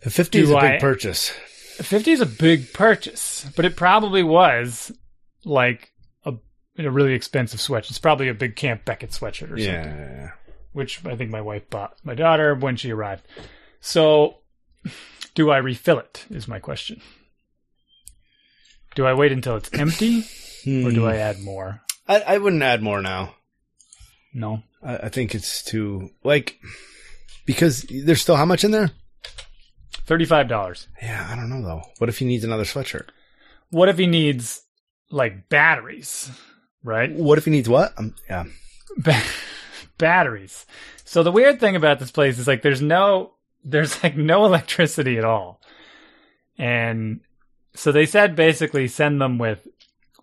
[0.00, 1.30] Fifty is a big purchase.
[1.30, 4.92] 50 is a big purchase, but it probably was
[5.44, 5.90] like
[6.24, 6.34] a,
[6.78, 7.90] a really expensive sweatshirt.
[7.90, 10.30] It's probably a big Camp Beckett sweatshirt or Yeah, something, yeah, yeah.
[10.72, 13.26] which I think my wife bought my daughter when she arrived.
[13.80, 14.38] So,
[15.36, 16.26] do I refill it?
[16.30, 17.00] Is my question.
[18.96, 20.20] Do I wait until it's empty,
[20.66, 21.06] or do Hmm.
[21.06, 21.82] I add more?
[22.08, 23.34] I, I wouldn't add more now.
[24.34, 26.58] No, I, I think it's too like
[27.46, 28.90] because there's still how much in there?
[30.06, 30.88] thirty-five dollars.
[31.02, 31.82] Yeah, I don't know though.
[31.98, 33.08] What if he needs another sweatshirt?
[33.70, 34.62] What if he needs
[35.10, 36.30] like batteries?
[36.82, 37.10] Right.
[37.12, 37.92] What if he needs what?
[37.98, 38.44] Um, yeah.
[38.98, 39.22] ba-
[39.98, 40.64] batteries.
[41.04, 43.32] So the weird thing about this place is like there's no
[43.66, 45.60] there's like no electricity at all.
[46.56, 47.20] And
[47.74, 49.66] so they said basically send them with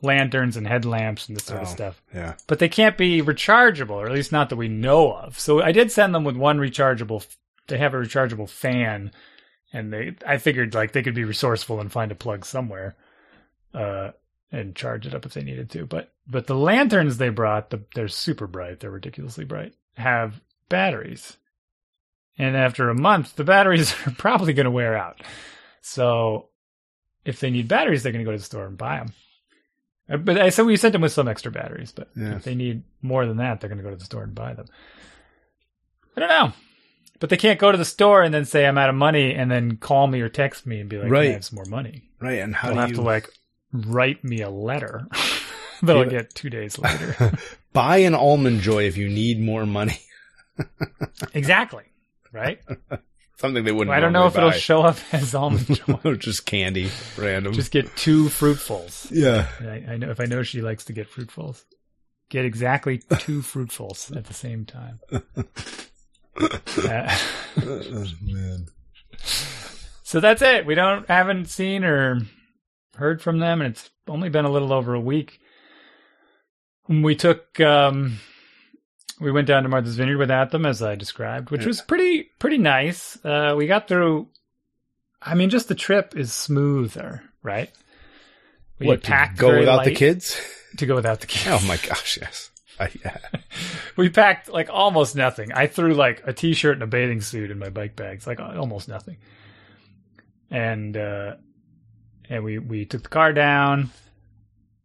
[0.01, 1.71] lanterns and headlamps and this sort of Oh.
[1.71, 2.01] stuff.
[2.13, 2.33] Yeah.
[2.47, 5.37] But they can't be rechargeable, or at least not that we know of.
[5.39, 7.25] So I did send them with one rechargeable
[7.67, 9.11] they have a rechargeable fan
[9.71, 12.95] and they I figured like they could be resourceful and find a plug somewhere.
[13.73, 14.11] Uh
[14.51, 15.85] and charge it up if they needed to.
[15.85, 18.79] But but the lanterns they brought, the, they're super bright.
[18.79, 19.73] They're ridiculously bright.
[19.97, 21.37] Have batteries,
[22.37, 25.21] and after a month, the batteries are probably going to wear out.
[25.81, 26.49] So
[27.25, 29.13] if they need batteries, they're going to go to the store and buy them.
[30.09, 32.35] Uh, but I said we sent them with some extra batteries, but Yeah.
[32.35, 34.53] if they need more than that, they're going to go to the store and buy
[34.53, 34.65] them.
[36.15, 36.53] I don't know.
[37.19, 39.49] But they can't go to the store and then say I'm out of money and
[39.49, 42.03] then call me or text me and be like, "Can I have some more money."
[42.19, 42.39] Right.
[42.39, 43.29] And how They'll do have you to like
[43.71, 45.07] write me a letter
[45.83, 47.37] that I'll get two days later.
[47.73, 49.99] buy an almond joy if you need more money?
[51.33, 51.83] exactly.
[52.33, 52.59] Right?
[53.37, 53.95] Something they wouldn't.
[53.95, 55.93] I don't know if it'll show up as almond joy.
[55.93, 55.99] buy.
[56.03, 57.53] or just candy, random.
[57.53, 59.07] Just get two fruitfuls.
[59.11, 59.47] yeah.
[59.61, 61.63] I, I know if I know she likes to get fruitfuls,
[62.29, 64.99] get exactly two fruitfuls at the same time.
[66.35, 67.17] Uh,
[67.61, 68.65] oh, man.
[70.03, 70.65] so that's it.
[70.65, 72.21] We don't haven't seen or
[72.95, 75.39] heard from them, and it's only been a little over a week.
[76.87, 78.19] We took um,
[79.23, 82.57] we went down to Martha's Vineyard without them, as I described, which was pretty pretty
[82.57, 83.17] nice.
[83.23, 84.27] Uh, we got through.
[85.21, 87.71] I mean, just the trip is smoother, right?
[88.79, 89.03] We What?
[89.03, 90.39] To packed go without the kids?
[90.77, 91.63] to go without the kids.
[91.63, 92.19] Oh my gosh!
[92.21, 92.51] Yes.
[92.79, 93.17] I, yeah.
[93.95, 95.53] we packed like almost nothing.
[95.53, 98.87] I threw like a t-shirt and a bathing suit in my bike bags, like almost
[98.87, 99.17] nothing.
[100.51, 101.35] And uh
[102.29, 103.91] and we we took the car down,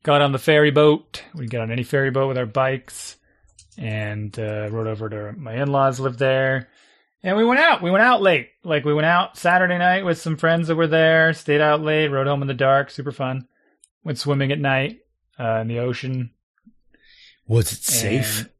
[0.03, 1.22] got on the ferry boat.
[1.35, 3.17] We got on any ferry boat with our bikes
[3.78, 6.68] and uh rode over to my in-laws lived there.
[7.22, 7.82] And we went out.
[7.82, 8.50] We went out late.
[8.64, 12.08] Like we went out Saturday night with some friends that were there, stayed out late,
[12.08, 13.48] rode home in the dark, super fun.
[14.04, 15.00] Went swimming at night
[15.38, 16.30] uh in the ocean.
[17.46, 18.40] Was it safe?
[18.40, 18.50] And-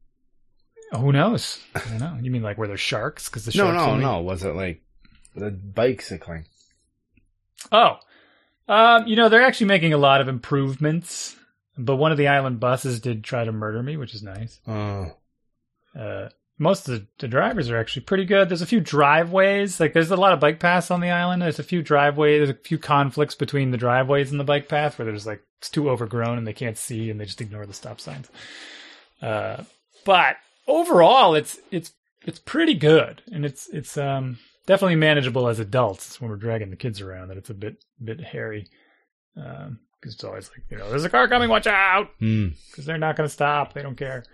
[1.02, 1.59] who knows?
[1.74, 2.18] I don't know.
[2.22, 3.28] You mean like where there's sharks?
[3.28, 3.76] Because the no, sharks.
[3.76, 4.20] no, only- no.
[4.22, 4.83] Was it like
[5.35, 6.46] the bicycling?
[7.70, 7.96] Oh,
[8.68, 11.37] um, you know they're actually making a lot of improvements.
[11.79, 14.61] But one of the island buses did try to murder me, which is nice.
[14.67, 15.12] Oh,
[15.99, 18.49] Uh, most of the, the drivers are actually pretty good.
[18.49, 19.79] There's a few driveways.
[19.79, 21.41] Like there's a lot of bike paths on the island.
[21.41, 22.41] There's a few driveways.
[22.41, 25.71] There's a few conflicts between the driveways and the bike path where there's like it's
[25.71, 28.29] too overgrown and they can't see and they just ignore the stop signs.
[29.23, 29.62] Uh,
[30.05, 30.37] but
[30.67, 31.93] overall, it's it's
[32.27, 36.77] it's pretty good and it's it's um definitely manageable as adults when we're dragging the
[36.77, 37.29] kids around.
[37.29, 38.67] That it's a bit bit hairy.
[39.37, 42.09] Um, because it's always like you know, there's a car coming, watch out!
[42.19, 42.49] Hmm.
[42.71, 43.73] Because they're not going to stop.
[43.75, 44.25] They don't care.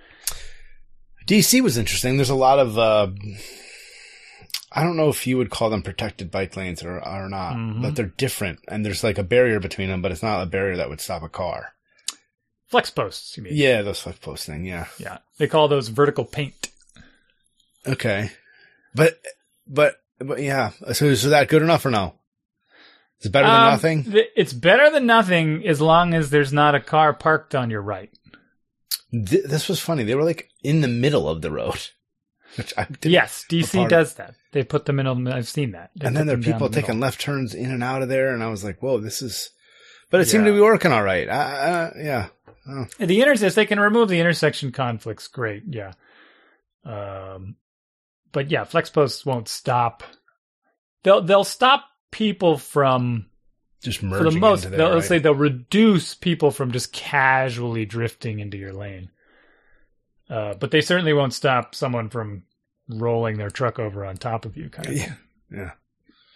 [1.27, 2.17] DC was interesting.
[2.17, 2.79] There's a lot of.
[2.79, 3.09] Uh,
[4.77, 7.81] I don't know if you would call them protected bike lanes or or not, Mhm.
[7.83, 10.77] but they're different, and there's like a barrier between them, but it's not a barrier
[10.77, 11.73] that would stop a car.
[12.67, 13.53] Flex posts, you mean?
[13.55, 14.65] Yeah, those flex post thing.
[14.65, 14.87] Yeah.
[14.99, 15.19] Yeah.
[15.39, 16.71] They call those vertical paint.
[17.87, 18.31] Okay,
[18.95, 19.21] but
[19.67, 20.71] but but yeah.
[20.93, 22.15] So is that good enough or no?
[23.25, 24.05] Is it better than Um, nothing?
[24.05, 27.81] th- it's better than nothing as long as there's not a car parked on your
[27.81, 28.11] right.
[29.13, 30.05] Th- this was funny.
[30.05, 31.89] They were like in the middle of the road,
[32.57, 33.07] which I didn't.
[33.13, 34.35] yes, DC of- does that.
[34.53, 35.07] They put them in.
[35.07, 35.91] a- I've seen that.
[35.97, 36.83] They and then there are people the middle.
[36.83, 39.51] taking left turns in and out of there, and I was like, "Whoa, this is."
[40.11, 41.29] But it seemed to be working all right.
[41.29, 42.29] I, I, yeah.
[42.69, 42.87] Oh.
[42.99, 45.27] The intersection, they can remove the intersection conflicts.
[45.29, 45.93] Great, yeah.
[46.85, 47.57] Um,
[48.33, 50.03] but yeah, flex posts won't stop.
[51.03, 51.85] They'll they'll stop
[52.15, 53.27] people from
[53.83, 54.71] Just for merging the most.
[54.71, 59.11] there, let's say they'll reduce people from just casually drifting into your lane.
[60.31, 62.45] Uh, but they certainly won't stop someone from
[62.89, 64.71] rolling their truck over on top of you.
[64.71, 64.97] Kind of.
[64.97, 65.15] Yeah.
[65.51, 65.71] Yeah.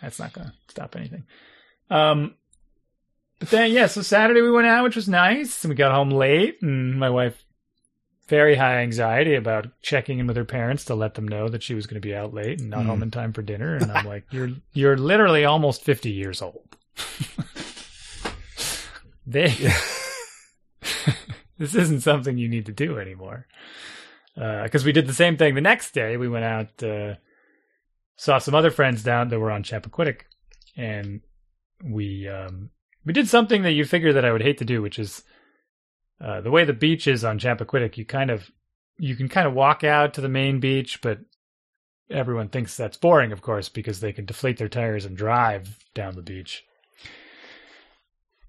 [0.02, 1.24] That's not going to stop anything.
[1.90, 2.34] Um,
[3.38, 6.10] but then, yeah, so Saturday we went out, which was nice, and we got home
[6.10, 7.44] late, and my wife
[8.28, 11.74] very high anxiety about checking in with her parents to let them know that she
[11.74, 12.86] was going to be out late and not Mm.
[12.86, 13.76] home in time for dinner.
[13.76, 16.76] And I'm like, you're you're literally almost 50 years old.
[19.26, 19.48] they
[21.58, 23.46] this isn't something you need to do anymore.
[24.34, 26.16] Because we did the same thing the next day.
[26.16, 27.14] We went out, uh,
[28.16, 30.20] saw some other friends down that were on Chappaquiddick,
[30.76, 31.20] and
[31.84, 32.70] we um,
[33.04, 35.24] we did something that you figure that I would hate to do, which is
[36.20, 37.96] uh, the way the beach is on Chappaquiddick.
[37.96, 38.50] You kind of
[38.98, 41.20] you can kind of walk out to the main beach, but
[42.10, 46.14] everyone thinks that's boring, of course, because they can deflate their tires and drive down
[46.16, 46.64] the beach.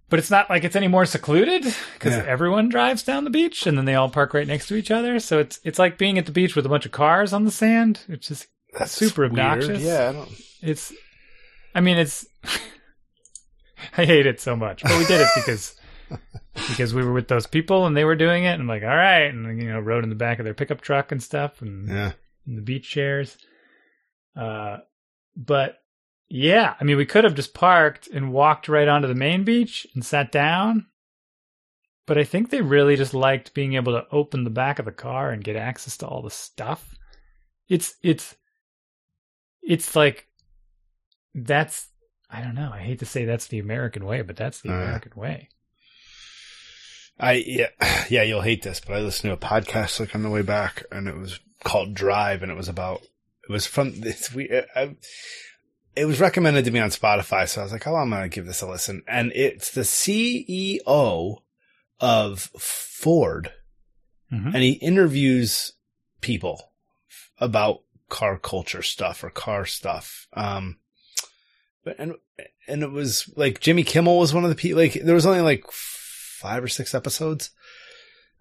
[0.09, 2.23] But it's not like it's any more secluded because Yeah.
[2.25, 5.19] everyone drives down the beach and then they all park right next to each other.
[5.19, 7.51] So it's it's like being at the beach with a bunch of cars on the
[7.51, 7.99] sand.
[8.07, 9.33] It's just That's super weird.
[9.33, 9.83] obnoxious.
[9.83, 10.09] Yeah.
[10.09, 10.29] I don't.
[10.63, 10.91] it's
[11.75, 12.25] I mean it's
[13.97, 14.81] I hate it so much.
[14.81, 15.75] But we did it because
[16.69, 18.89] because we were with those people and they were doing it and I'm like, all
[18.89, 21.87] right, and you know, rode in the back of their pickup truck and stuff and
[21.87, 22.11] Yeah.
[22.47, 23.37] in the beach chairs.
[24.35, 24.77] Uh,
[25.35, 25.77] but
[26.29, 29.87] yeah, I mean, we could have just parked and walked right onto the main beach
[29.95, 30.85] and sat down.
[32.05, 34.91] But I think they really just liked being able to open the back of the
[34.91, 36.95] car and get access to all the stuff.
[37.67, 38.35] It's it's
[39.61, 40.27] it's like
[41.35, 41.87] that's
[42.29, 42.71] I don't know.
[42.73, 44.81] I hate to say that's the American way, but that's the Uh.
[44.81, 45.49] American way.
[47.19, 47.67] I yeah
[48.09, 50.83] yeah you'll hate this, but I listened to a podcast like on the way back,
[50.91, 53.01] and it was called Drive, and it was about
[53.47, 54.49] it was from this we.
[54.75, 54.95] I,
[55.95, 58.45] it was recommended to me on Spotify, so I was like, "Oh, I'm gonna give
[58.45, 61.37] this a listen." And it's the CEO
[61.99, 63.51] of Ford,
[64.31, 64.53] Mhm.
[64.53, 65.73] and he interviews
[66.21, 66.71] people
[67.39, 70.27] about car culture stuff or car stuff.
[70.33, 70.77] Um,
[71.83, 72.13] but and
[72.67, 74.79] and it was like Jimmy Kimmel was one of the people.
[74.79, 75.65] Like there was only like
[76.39, 77.51] five or six episodes.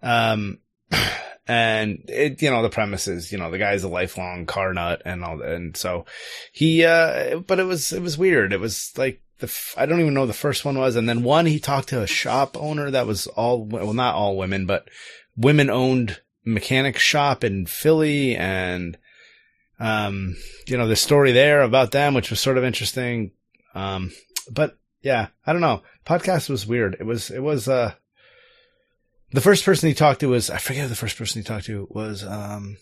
[0.01, 0.59] Um,
[1.47, 5.01] and it, you know, the premise is, you know, the guy's a lifelong car nut
[5.05, 5.51] and all, that.
[5.51, 6.05] and so
[6.51, 8.53] he, uh, but it was, it was weird.
[8.53, 10.95] It was like the, I don't even know the first one was.
[10.95, 14.37] And then one, he talked to a shop owner that was all, well, not all
[14.37, 14.87] women, but
[15.35, 18.97] women owned mechanic shop in Philly and,
[19.79, 20.35] um,
[20.67, 23.31] you know, the story there about them, which was sort of interesting.
[23.75, 24.11] Um,
[24.51, 25.81] but yeah, I don't know.
[26.05, 26.97] Podcast was weird.
[26.99, 27.93] It was, it was, uh,
[29.31, 31.65] the first person he talked to was, I forget who the first person he talked
[31.65, 32.77] to was, um,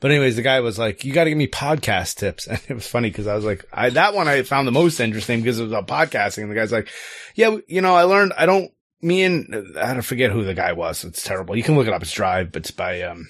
[0.00, 2.46] but anyways, the guy was like, you got to give me podcast tips.
[2.48, 5.00] And it was funny because I was like, I, that one I found the most
[5.00, 6.42] interesting because it was about podcasting.
[6.42, 6.88] And the guy's like,
[7.34, 10.72] yeah, you know, I learned, I don't, me and, I don't forget who the guy
[10.72, 11.04] was.
[11.04, 11.56] It's terrible.
[11.56, 12.02] You can look it up.
[12.02, 13.28] It's Drive, but it's by, um,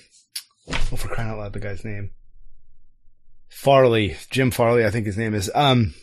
[0.69, 2.11] oh, for crying out loud, the guy's name.
[3.49, 5.51] Farley, Jim Farley, I think his name is.
[5.55, 5.95] Um,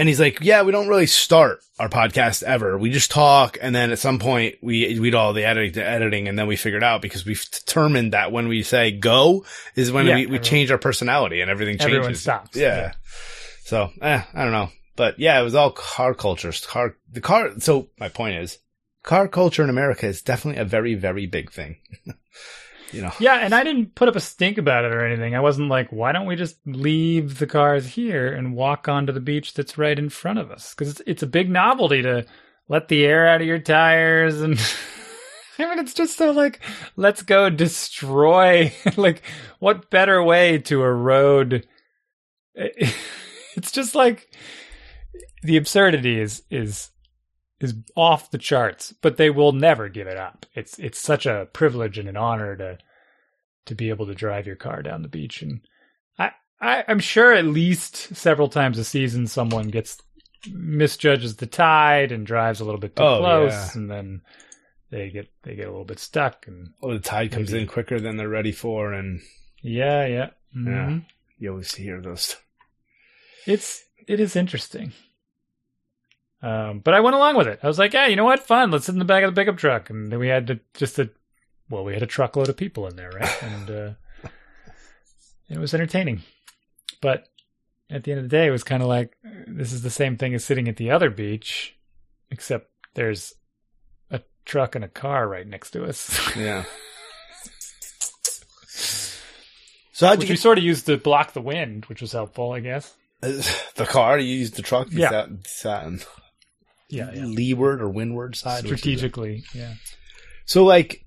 [0.00, 2.78] and he's like, yeah, we don't really start our podcast ever.
[2.78, 3.58] We just talk.
[3.60, 6.56] And then at some point we, we do all the editing, editing and then we
[6.56, 9.44] figure it out because we've determined that when we say go
[9.76, 11.96] is when Yeah, we, we change our personality and everything changes.
[11.96, 12.56] Everyone stops.
[12.56, 12.76] Yeah.
[12.76, 12.92] Yeah.
[13.64, 14.70] So, eh, I don't know.
[14.96, 16.50] But yeah, it was all car culture.
[16.66, 17.60] Car, the car.
[17.60, 18.56] So my point is
[19.02, 21.76] car culture in America is definitely a very, very big thing.
[22.92, 23.12] you know?
[23.18, 25.34] Yeah, and I didn't put up a stink about it or anything.
[25.34, 29.20] I wasn't like, why don't we just leave the cars here and walk onto the
[29.20, 30.74] beach that's right in front of us?
[30.74, 32.26] Because it's, it's a big novelty to
[32.68, 34.58] let the air out of your tires and.
[35.58, 36.60] I mean, it's just so like,
[36.96, 38.72] let's go destroy.
[38.96, 39.20] like,
[39.58, 41.66] what better way to erode?
[43.56, 44.30] It's just like
[45.42, 46.90] the absurdity is is
[47.60, 50.46] is off the charts, but they will never give it up.
[50.54, 52.78] It's it's such a privilege and an honor to
[53.66, 55.60] to be able to drive your car down the beach, and
[56.18, 59.98] I, I I'm sure at least several times a season someone gets
[60.50, 63.70] misjudges the tide and drives a little bit too Oh, close, yeah.
[63.74, 64.22] and then
[64.90, 67.62] they get they get a little bit stuck, and Oh, the tide comes Maybe.
[67.62, 68.92] in quicker than they're ready for.
[68.94, 69.20] And
[69.62, 71.04] yeah, yeah, Mhm.
[71.38, 72.36] you always hear those.
[73.46, 74.92] it's it is interesting.
[76.42, 77.60] Um, but I went along with it.
[77.62, 78.40] I was like, yeah, you know what?
[78.40, 78.70] Fun.
[78.70, 79.90] Let's sit in the back of the pickup truck.
[79.90, 81.10] And then we had to just a,
[81.68, 83.42] well, we had a truckload of people in there, right?
[83.42, 83.90] And, uh,
[85.50, 86.22] it was entertaining.
[87.00, 87.28] But
[87.90, 90.16] at the end of the day, it was kind of like, this is the same
[90.16, 91.76] thing as sitting at the other beach,
[92.30, 93.34] except there's
[94.10, 96.18] a truck and a car right next to us.
[96.36, 96.64] Yeah.
[99.92, 102.52] so how'd which you we sort of used to block the wind, which was helpful,
[102.52, 102.94] I guess.
[103.20, 104.18] the car?
[104.18, 104.88] You used the truck?
[104.90, 105.10] Yeah.
[105.10, 106.00] Sat, sat on
[106.90, 107.24] Yeah, yeah.
[107.24, 108.64] leeward or windward side?
[108.64, 108.78] which is it?
[108.78, 109.74] Strategically, yeah.
[110.44, 111.06] So like,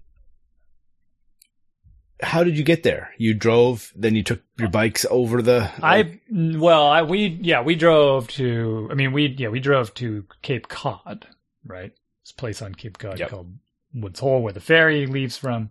[2.22, 3.12] how did you get there?
[3.18, 5.70] You drove, then you took your bikes over the.
[5.82, 8.88] I well, I we yeah we drove to.
[8.92, 11.28] I mean we yeah we drove to Cape Cod,
[11.66, 11.92] right?
[12.24, 13.30] This place on Cape Cod Yep.
[13.30, 13.54] called
[13.94, 15.70] Woods Hole, where the ferry leaves from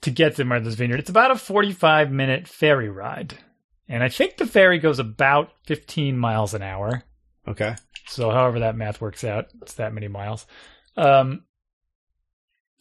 [0.00, 0.98] to get to Martha's Vineyard.
[0.98, 3.38] It's about a forty-five minute ferry ride,
[3.88, 7.04] and I think the ferry goes about fifteen miles an hour.
[7.48, 7.76] Okay.
[8.08, 10.46] So however that math works out, it's that many miles.
[10.96, 11.42] Um,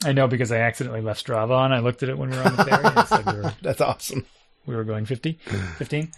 [0.03, 1.71] I know because I accidentally left Strava on.
[1.73, 2.83] I looked at it when we were on the ferry.
[2.85, 4.25] and said we were That's awesome.
[4.65, 5.33] we were going 50
[5.77, 6.11] 15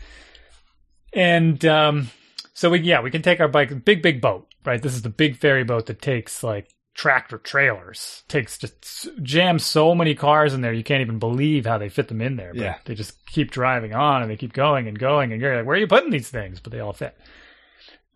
[1.14, 2.10] and um
[2.54, 5.10] so we yeah we can take our bike big big boat right this is the
[5.10, 10.62] big ferry boat that takes like tractor trailers takes just jams so many cars in
[10.62, 12.78] there you can't even believe how they fit them in there but Yeah.
[12.86, 15.76] they just keep driving on and they keep going and going and you're like where
[15.76, 17.16] are you putting these things but they all fit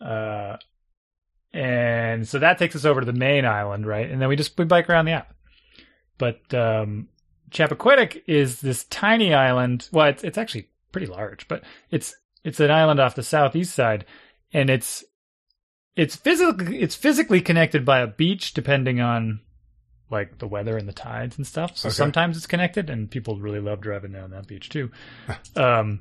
[0.02, 0.58] uh
[1.54, 4.58] and so that takes us over to the main island right and then we just
[4.58, 5.36] we bike around the island
[6.18, 7.08] but um
[7.52, 9.90] Chappaquiddick is this tiny island.
[9.92, 14.06] Well, it's, it's actually pretty large, but it's it's an island off the southeast side,
[14.54, 15.04] and it's
[15.98, 19.42] it's physically it's physically connected by a beach, depending on
[20.10, 21.76] like the weather and the tides and stuff.
[21.76, 21.94] So Okay.
[21.96, 24.90] sometimes it's connected, and people really love driving down that beach too.
[25.58, 26.00] um,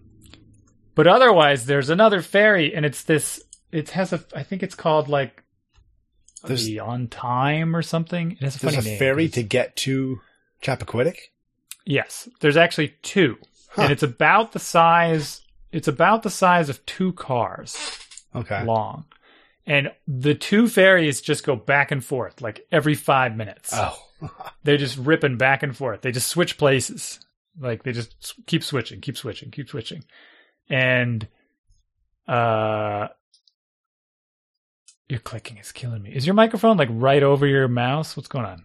[0.94, 3.42] but otherwise, there's another ferry, and it's this.
[3.72, 4.24] It has a.
[4.34, 5.42] I think it's called like
[6.44, 8.32] There's- the on time or something.
[8.32, 8.98] It has a There's funny a name.
[8.98, 10.20] ferry to get to
[10.62, 11.16] Chappaquiddick.
[11.86, 13.38] Yes, there's actually two,
[13.70, 13.82] Huh.
[13.82, 15.40] and it's about the size.
[15.72, 17.98] It's about the size of two cars.
[18.34, 18.64] Okay.
[18.64, 19.06] long.
[19.66, 23.72] And the two ferries just go back and forth like every five minutes.
[23.74, 23.96] Oh.
[24.64, 26.02] They're just ripping back and forth.
[26.02, 27.18] They just switch places.
[27.58, 30.04] Like they just keep switching, keep switching, keep switching.
[30.68, 31.26] And
[32.28, 33.08] uh
[35.10, 36.10] your clicking is killing me.
[36.10, 38.16] Is your microphone like right over your mouse?
[38.16, 38.64] What's going on?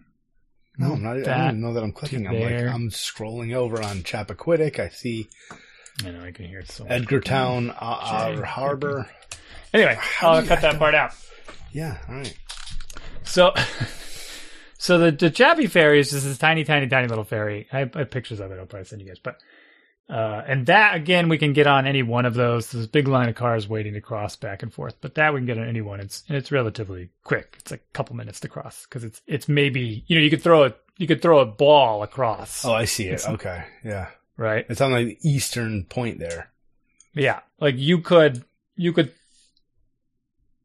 [0.78, 2.26] No, I'm not, I don't even know that I'm clicking.
[2.26, 2.66] I'm there.
[2.66, 4.78] like I'm scrolling over on Chappaquiddick.
[4.78, 5.28] I see
[6.04, 6.84] I know I can hear it so.
[6.84, 9.08] Edgartown, uh, uh, Harbor.
[9.72, 11.12] Anyway, How I'll cut that part out.
[11.72, 12.36] Yeah, all right.
[13.24, 13.54] So,
[14.78, 17.66] so the the Chappie ferry is just this tiny, tiny, tiny little ferry.
[17.72, 18.58] I I have pictures of it.
[18.58, 19.18] I'll probably send you guys.
[19.18, 19.40] But
[20.08, 22.70] uh, and that again, we can get on any one of those.
[22.70, 24.94] There's a big line of cars waiting to cross back and forth.
[25.00, 26.00] But that we can get on any one.
[26.00, 27.56] It's and it's relatively quick.
[27.60, 30.42] It's like a couple minutes to cross because it's it's maybe you know you could
[30.42, 32.64] throw a you could throw a ball across.
[32.64, 33.14] Oh, I see it.
[33.14, 34.08] It's- Okay, yeah.
[34.36, 34.64] Right.
[34.68, 36.50] It's on like the eastern point there.
[37.14, 37.40] Yeah.
[37.58, 38.44] Like you could
[38.76, 39.12] you could.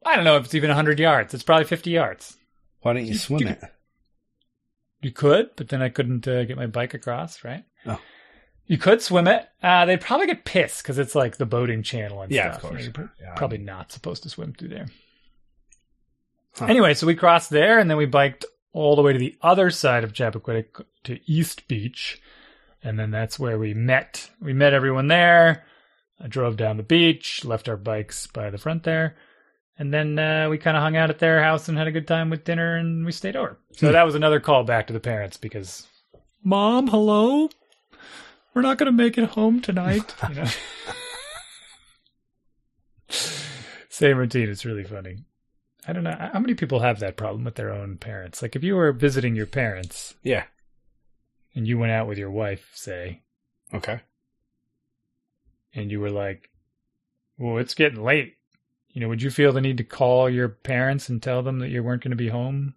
[0.06, 1.34] I don't know if it's even 100 yards.
[1.34, 2.36] It's probably 50 yards.
[2.82, 3.62] Why don't you You- swim you- it?
[5.02, 7.64] You could, but then I couldn't uh, get my bike across, right?
[7.88, 8.00] Oh.
[8.68, 9.48] You could swim it.
[9.62, 12.64] Uh, they'd probably get pissed because it's like the boating channel and Yeah, stuff.
[12.64, 12.84] of course.
[12.86, 13.34] You know, you're Yeah.
[13.36, 14.88] probably not supposed to swim through there.
[16.56, 16.66] Huh.
[16.66, 19.70] Anyway, so we crossed there and then we biked all the way to the other
[19.70, 22.22] side of Chappaquiddick to East Beach.
[22.84, 24.30] And then that's where we met.
[24.42, 25.66] We met everyone there.
[26.20, 29.16] I drove down the beach, left our bikes by the front there.
[29.78, 32.08] And then uh, we kind of hung out at their house and had a good
[32.08, 33.58] time with dinner and we stayed over.
[33.74, 33.94] So Hmm.
[33.94, 35.88] that was another call back to the parents because,
[36.44, 37.50] Mom, hello?
[38.54, 40.14] We're not going to make it home tonight.
[40.30, 40.48] You know?
[43.90, 44.50] Same routine.
[44.50, 45.18] It's really funny.
[45.88, 46.16] I don't know.
[46.34, 48.42] How many people have that problem with their own parents?
[48.42, 50.44] Like if you were visiting your parents Yeah.
[51.56, 53.22] and you went out with your wife, say,
[53.74, 54.02] Okay.
[55.74, 56.50] and you were like,
[57.38, 58.36] well, it's getting late.
[58.94, 61.70] You know, would you feel the need to call your parents and tell them that
[61.70, 62.76] you weren't going to be home?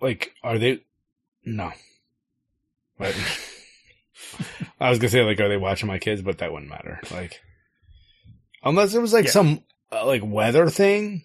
[0.00, 0.84] Like, are they?
[1.44, 1.72] No.
[2.98, 3.14] But
[4.80, 6.22] I was gonna say like, are they watching my kids?
[6.22, 7.00] But that wouldn't matter.
[7.10, 7.40] Like,
[8.62, 9.30] unless it was like Yeah.
[9.32, 11.22] some uh, like weather thing.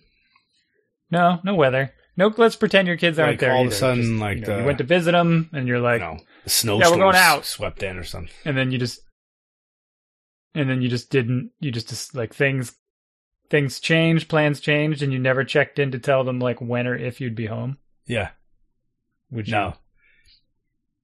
[1.12, 1.94] No, no weather.
[2.16, 3.52] No, let's pretend your kids aren't Like, there.
[3.52, 5.80] all of a sudden, Just, like, you, know, you went to visit them, and you're
[5.80, 7.44] like, you know, the snowstorm going out.
[7.46, 8.32] swept in or something.
[8.46, 9.00] and then you just,
[10.56, 11.52] and then you just didn't.
[11.60, 12.76] You just, just like things,
[13.50, 16.96] things changed, plans changed, and you never checked in to tell them like when or
[16.96, 17.78] if you'd be home.
[18.06, 18.30] Yeah.
[19.32, 19.54] Would you?
[19.54, 19.74] No.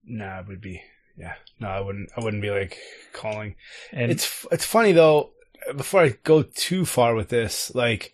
[0.03, 0.81] No, it would be.
[1.19, 1.33] Yeah.
[1.59, 2.09] No, I wouldn't.
[2.15, 2.77] I wouldn't be like
[3.13, 3.55] calling.
[3.91, 5.31] And It's it's funny though.
[5.75, 8.13] Before I go too far with this, like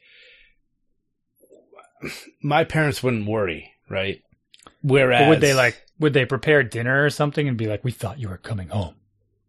[2.41, 4.21] my parents wouldn't worry, right?
[4.81, 7.91] Whereas But would they like would they prepare dinner or something and be like, "We
[7.91, 8.95] thought you were coming home."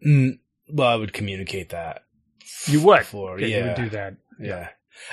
[0.07, 0.39] Mm,
[0.69, 2.05] well, I would communicate that.
[2.67, 3.01] You would.
[3.01, 4.17] Before, yeah, you would do that.
[4.41, 4.69] yeah.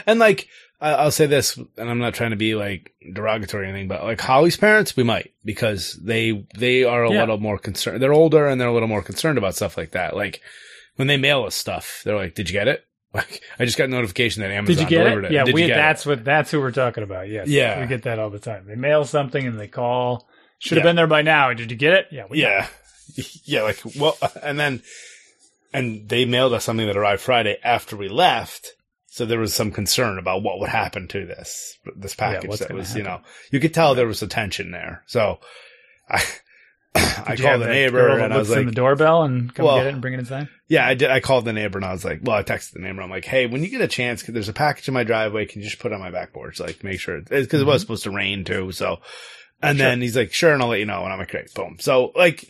[0.05, 0.47] And like,
[0.91, 4.19] I'll say this, and I'm not trying to be like derogatory or anything, but like
[4.21, 7.21] Holly's parents, we might because they they are a Yeah.
[7.21, 8.01] little more concerned.
[8.01, 10.15] They're older and they're a little more concerned about stuff like that.
[10.15, 10.41] Like
[10.97, 13.83] when they mail us stuff, they're like, "Did you get it?" Like, I just got
[13.85, 15.31] a notification that Amazon Did you get delivered it?
[15.31, 15.33] it.
[15.35, 16.09] Yeah, Did we that's it?
[16.09, 17.29] what that's who we're talking about.
[17.29, 17.47] Yes.
[17.47, 17.79] Yeah.
[17.79, 18.65] We get that all the time.
[18.65, 20.27] They mail something and they call.
[20.57, 20.89] Should have Yeah.
[20.89, 21.53] been there by now.
[21.53, 22.07] Did you get it?
[22.11, 22.25] Yeah.
[22.31, 22.67] Yeah.
[23.45, 24.81] Yeah, like well and then
[25.73, 28.71] and they mailed us something that arrived Friday after we left.
[29.13, 32.73] So there was some concern about what would happen to this this package what's that
[32.73, 35.03] was, you know, you could tell there was a tension there.
[35.05, 35.37] So
[36.09, 36.23] I
[36.95, 39.67] I Did you have called the neighbor and I was like, the doorbell and come
[39.67, 40.47] Well- get it and bring it inside.
[40.67, 41.11] yeah, I did.
[41.11, 43.03] I called the neighbor and I was like, well, I texted the neighbor.
[43.03, 45.45] I'm like, hey, when you get a chance, 'cause there's a package in my driveway.
[45.45, 46.59] Can you just put it on my back porch?
[46.59, 47.79] Like, make sure uh, because it was mm-hmm.
[47.81, 48.71] supposed to rain too.
[48.71, 48.97] So,
[49.61, 49.87] and Sure.
[49.89, 51.03] then he's like, sure, and I'll let you know.
[51.03, 51.77] And I'm like, great, boom.
[51.79, 52.49] So, like,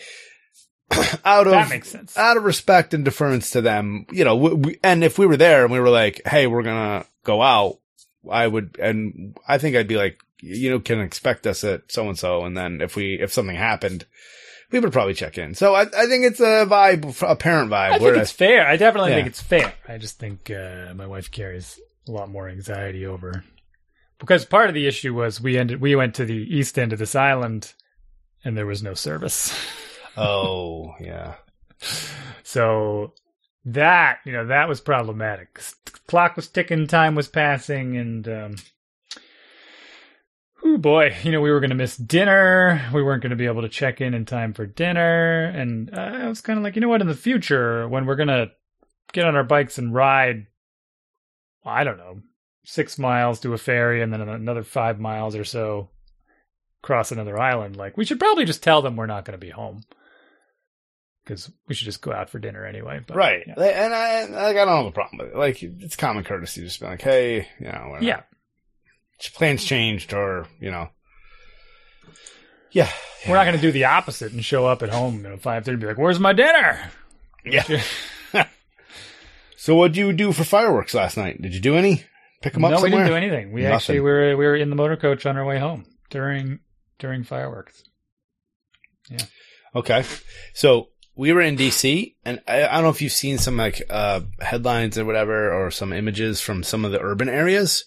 [1.25, 2.17] out of That makes sense.
[2.17, 5.37] out of respect and deference to them, you know, we, we, and if we were
[5.37, 7.79] there and we were like, hey, we're gonna go out,
[8.29, 12.07] I would, and I think I'd be like, you know, can expect us at so
[12.09, 14.05] and so, and then if we if something happened.
[14.71, 15.53] We would probably check in.
[15.53, 17.73] So I, I think it's a vibe, a parent vibe.
[17.73, 18.65] I think whereas it's fair.
[18.65, 19.17] I definitely Yeah.
[19.17, 19.71] think it's fair.
[19.87, 23.43] I just think uh, my wife carries a lot more anxiety over
[24.17, 26.97] because part of the issue was we ended we went to the east end of
[26.97, 27.71] this island
[28.43, 29.55] and there was no service.
[30.15, 31.35] Oh, yeah.
[32.43, 33.13] So
[33.65, 35.59] that you know that was problematic.
[36.07, 38.55] Clock was ticking, time was passing, and um,
[40.63, 42.89] oh boy, you know we were going to miss dinner.
[42.93, 46.19] We weren't going to be able to check in in time for dinner, and uh,
[46.23, 47.01] I was kind of like, you know what?
[47.01, 48.51] In the future, when we're going to
[49.13, 50.47] get on our bikes and ride,
[51.65, 52.19] I don't know,
[52.65, 55.89] six miles to a ferry, and then another five miles or so
[56.83, 59.51] across another island, like we should probably just tell them we're not going to be
[59.51, 59.83] home
[61.23, 62.99] because we should just go out for dinner anyway.
[63.05, 63.43] But, right.
[63.47, 63.61] Yeah.
[63.63, 65.37] And I, like, I don't have a problem with it.
[65.37, 68.05] Like, it's common courtesy to just be like, hey, you know, whatever.
[68.05, 68.21] yeah.
[69.35, 70.89] plans changed or, you know.
[72.71, 72.89] Yeah.
[73.27, 75.73] We're not going to do the opposite and show up at home at five thirty.
[75.75, 76.91] and Be like, "Where's my dinner?"
[77.45, 77.81] Yeah.
[79.55, 81.41] so what'd you do for fireworks last night?
[81.41, 82.03] Did you do any?
[82.41, 83.53] Pick them up no, we didn't do anything.
[83.53, 83.75] We Nothing.
[83.75, 86.59] actually we were we were in the motor coach on our way home during
[86.99, 87.83] during fireworks.
[89.09, 89.19] Yeah.
[89.75, 90.03] Okay.
[90.53, 93.83] So we were in DC and I, I don't know if you've seen some like,
[93.89, 97.85] uh, headlines or whatever or some images from some of the urban areas.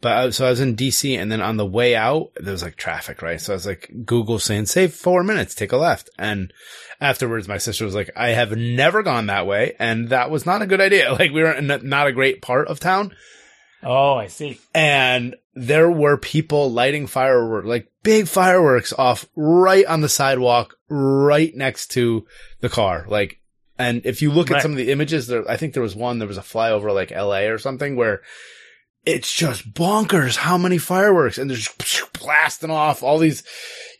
[0.00, 2.62] But I, so I was in DC and then on the way out, there was
[2.62, 3.40] like traffic, right?
[3.40, 6.08] So I was like, Google saying, save four minutes, take a left.
[6.16, 6.52] And
[7.00, 9.74] afterwards, my sister was like, I have never gone that way.
[9.80, 11.12] And that was not a good idea.
[11.18, 13.12] Like we were in a- not a great part of town.
[13.82, 14.60] Oh, I see.
[14.74, 21.54] and there were people lighting fireworks, like big fireworks off right on the sidewalk, right
[21.54, 22.26] next to
[22.60, 23.04] the car.
[23.08, 23.40] Like,
[23.78, 26.18] and if you look at some of the images there, I think there was one,
[26.18, 28.22] there was a flyover like LA or something where
[29.06, 33.42] it's just bonkers how many fireworks and they're just blasting off all these,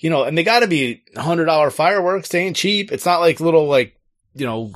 [0.00, 2.28] you know, and they gotta be hundred dollar fireworks.
[2.28, 2.90] They ain't cheap.
[2.92, 3.94] It's not like little, like,
[4.34, 4.72] you know,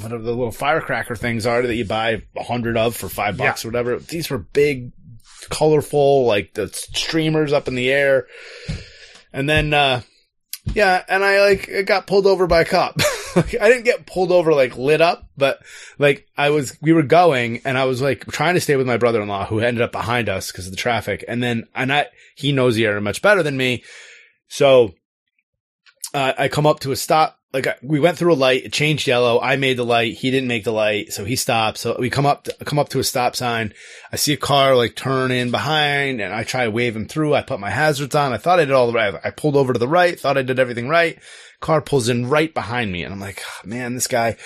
[0.00, 3.48] whatever the little firecracker things are that you buy a hundred of for five Yeah.
[3.48, 3.98] bucks or whatever.
[3.98, 4.92] These were big,
[5.48, 8.26] colorful, like the streamers up in the air.
[9.32, 10.02] And then, uh,
[10.74, 12.96] yeah, and I like it got pulled over by a cop.
[13.36, 15.60] like, I didn't get pulled over like lit up, but
[15.98, 18.96] like I was, we were going and I was like trying to stay with my
[18.96, 21.24] brother-in-law who ended up behind us because of the traffic.
[21.26, 23.82] And then, and I, he knows the area much better than me.
[24.48, 24.94] So,
[26.14, 27.38] uh, I come up to a stop.
[27.52, 29.38] Like we went through a light, it changed yellow.
[29.38, 30.14] I made the light.
[30.14, 31.12] He didn't make the light.
[31.12, 31.78] So he stopped.
[31.78, 33.74] So we come up, to, come up to a stop sign.
[34.10, 37.34] I see a car like turn in behind and I try to wave him through.
[37.34, 38.32] I put my hazards on.
[38.32, 39.14] I thought I did all the right.
[39.22, 41.18] I pulled over to the right, thought I did everything right.
[41.60, 44.36] Car pulls in right behind me and I'm like, "Ah, man, this guy.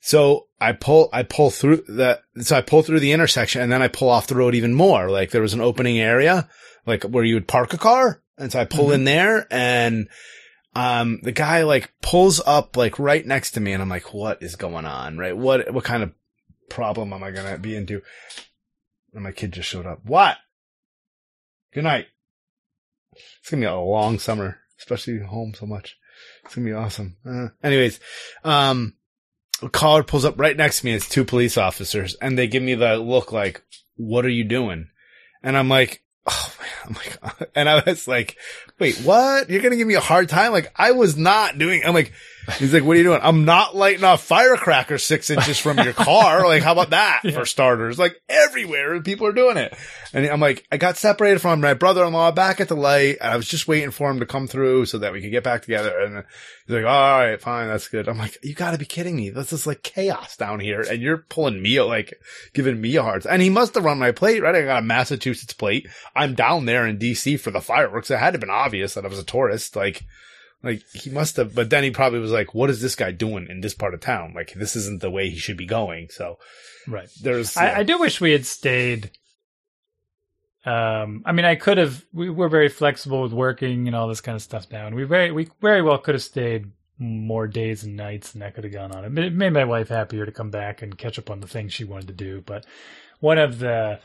[0.00, 3.82] So I pull, I pull through the, so I pull through the intersection and then
[3.82, 5.10] I pull off the road even more.
[5.10, 6.48] Like there was an opening area,
[6.86, 8.20] like where you would park a car.
[8.36, 10.08] And so I pull in there and,
[10.74, 14.42] um, the guy like pulls up like right next to me and I'm like, what
[14.42, 15.18] is going on?
[15.18, 15.36] Right?
[15.36, 16.12] What, what kind of
[16.68, 18.02] problem am I going to be into?
[19.14, 20.04] And my kid just showed up.
[20.04, 20.36] What?
[21.72, 22.06] Good night.
[23.12, 25.96] It's going to be a long summer, especially home so much.
[26.44, 27.16] It's going to be awesome.
[27.28, 28.00] Uh, anyways,
[28.44, 28.94] um,
[29.62, 30.92] a caller pulls up right next to me.
[30.92, 33.62] It's two police officers and they give me the look like,
[33.96, 34.88] what are you doing?
[35.42, 38.36] And I'm like, oh man, oh, I'm like, and I was like,
[38.78, 39.50] wait, what?
[39.50, 40.52] You're going to give me a hard time?
[40.52, 42.12] Like I was not doing, I'm like,
[42.56, 43.20] he's like, what are you doing?
[43.22, 46.44] I'm not lighting off firecrackers six inches from your car.
[46.46, 47.98] like, how about that for starters?
[47.98, 49.76] Like everywhere people are doing it.
[50.12, 53.18] And I'm like, I got separated from my brother-in-law back at the light.
[53.20, 55.44] And I was just waiting for him to come through so that we could get
[55.44, 55.98] back together.
[55.98, 56.24] And
[56.66, 57.68] he's like, all right, fine.
[57.68, 58.08] That's good.
[58.08, 59.30] I'm like, you gotta be kidding me.
[59.30, 60.80] This is like chaos down here.
[60.80, 62.14] And you're pulling me, like
[62.54, 63.26] giving me a hard.
[63.26, 64.54] And he must have run my plate, right?
[64.54, 65.86] I got a Massachusetts plate.
[66.16, 68.10] I'm down there in DC for the fireworks.
[68.10, 69.76] It had to have been obvious that I was a tourist.
[69.76, 70.04] Like,
[70.62, 73.46] like he must have, but then he probably was like, what is this guy doing
[73.48, 74.32] in this part of town?
[74.34, 76.08] Like this isn't the way he should be going.
[76.10, 76.38] So
[76.86, 77.08] Right.
[77.22, 77.78] there's, I, yeah.
[77.78, 79.10] I do wish we had stayed.
[80.64, 82.04] Um, I mean, I could have.
[82.12, 85.04] We were very flexible with working and all this kind of stuff now, and we
[85.04, 88.72] very, we very well could have stayed more days and nights, and that could have
[88.72, 89.18] gone on.
[89.18, 91.84] It made my wife happier to come back and catch up on the things she
[91.84, 92.42] wanted to do.
[92.44, 92.66] But
[93.20, 94.00] one of the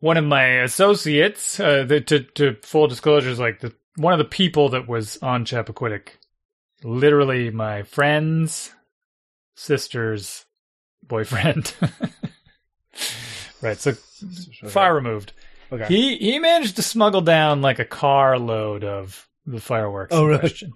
[0.00, 4.18] one of my associates, uh, the, to to full disclosure, is like the one of
[4.18, 6.08] the people that was on Chappaquiddick,
[6.82, 8.72] literally my friend's
[9.54, 10.46] sister's
[11.02, 11.74] boyfriend.
[13.62, 13.92] right, so
[14.68, 15.34] far removed.
[15.70, 15.86] Okay.
[15.86, 20.14] He he managed to smuggle down like a carload of the fireworks.
[20.14, 20.40] Oh, in really?
[20.40, 20.72] question.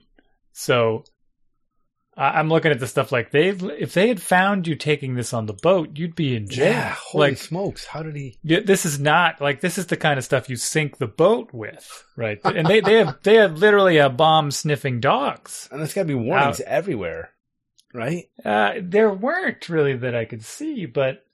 [0.52, 1.04] So
[2.16, 5.46] I'm looking at the stuff like they if they had found you taking this on
[5.46, 6.70] the boat, you'd be in jail.
[6.70, 6.94] yeah.
[6.96, 7.84] Holy like smokes.
[7.86, 8.38] How did he?
[8.42, 11.52] yeah, this is not like this is the kind of stuff you sink the boat
[11.52, 12.38] with, right?
[12.44, 15.68] And they they have they have literally a bomb sniffing dogs.
[15.70, 17.30] And there's gotta be warnings everywhere,
[17.92, 18.26] right?
[18.44, 21.24] Uh, there weren't really that I could see, but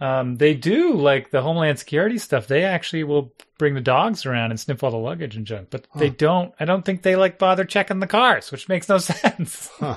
[0.00, 2.46] um, they do like the Homeland Security stuff.
[2.46, 5.86] They actually will bring the dogs around and sniff all the luggage and junk, but
[5.96, 6.54] they don't.
[6.60, 9.68] I don't think they like bother checking the cars, which makes no sense.
[9.78, 9.96] Huh.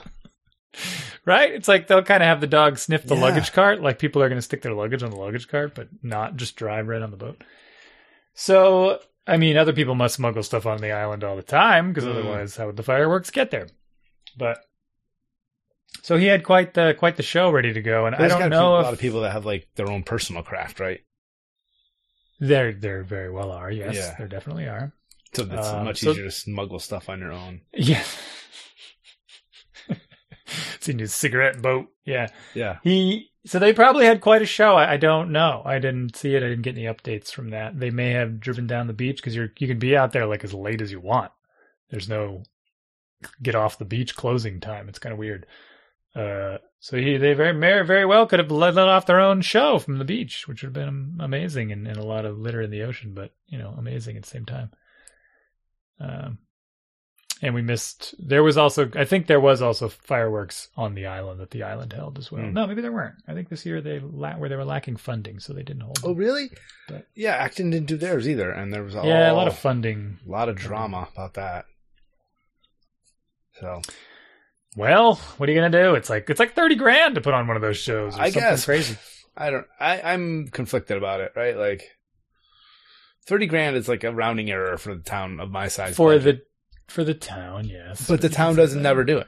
[1.26, 1.52] Right?
[1.54, 3.22] It's like they'll kind of have the dog sniff the Yeah.
[3.22, 5.89] luggage cart, like people are going to stick their luggage on the luggage cart, but
[6.02, 7.43] not just drive right on the boat.
[8.34, 12.06] So, I mean, other people must smuggle stuff on the island all the time because
[12.06, 12.12] Mm.
[12.12, 13.68] otherwise, how would the fireworks get there?
[14.38, 14.60] But
[16.02, 18.50] so he had quite the quite the show ready to go, and There's I don't
[18.50, 21.02] know a if lot of people that have like their own personal craft, right?
[22.39, 23.70] there there very well are.
[23.70, 24.16] Yes, Yeah.
[24.18, 24.94] there definitely are.
[25.34, 27.62] So it's Um, much so- easier to smuggle stuff on your own.
[27.74, 28.04] Yeah.
[29.88, 31.88] it's Seen his cigarette boat.
[32.06, 32.28] Yeah.
[32.54, 32.78] Yeah.
[32.84, 34.76] He so they probably had quite a show.
[34.76, 35.62] I, I don't know.
[35.66, 36.44] I didn't see it.
[36.44, 37.80] I didn't get any updates from that.
[37.80, 40.44] They may have driven down the beach because you're you can be out there like
[40.44, 41.32] as late as you want.
[41.89, 42.44] There's no
[43.42, 44.89] get off the beach closing time.
[44.89, 45.46] It's kind of weird.
[46.16, 49.41] Uh, so he they very very very well could have let, let off their own
[49.41, 52.62] show from the beach, which would have been amazing and, and a lot of litter
[52.62, 54.72] in the ocean, but you know amazing at the same time.
[55.99, 56.39] Um,
[57.43, 58.14] and we missed.
[58.20, 61.91] There was also, I think, there was also fireworks on the island that the island
[61.93, 62.43] held as well.
[62.43, 62.53] Hmm.
[62.53, 63.16] No, maybe there weren't.
[63.28, 65.99] I think this year they la- where they were lacking funding, so they didn't hold.
[66.03, 66.18] Oh, them.
[66.18, 66.51] really?
[66.88, 69.57] But- yeah, Acton didn't do theirs either, and there was all, yeah, a lot of
[69.57, 70.20] funding.
[70.28, 71.66] a lot of drama about that.
[73.59, 73.82] So
[74.78, 75.96] Well, what are you gonna do?
[75.96, 78.18] It's like it's like thirty grand to put on one of those shows.
[78.18, 78.98] I guess crazy.
[79.36, 79.66] I don't.
[79.80, 81.34] I I'm conflicted about it.
[81.36, 81.84] Right, like
[83.26, 85.96] thirty grand is like a rounding error for the town of my size.
[85.96, 86.46] for budget.
[86.88, 87.66] the for the town.
[87.66, 89.28] Yes, but the town doesn't never do it.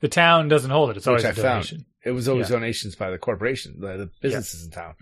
[0.00, 0.96] The town doesn't hold it.
[0.96, 1.84] It's Which always a I found.
[2.04, 2.56] It was always Yeah.
[2.56, 4.94] donations by the corporation, the, the businesses in town,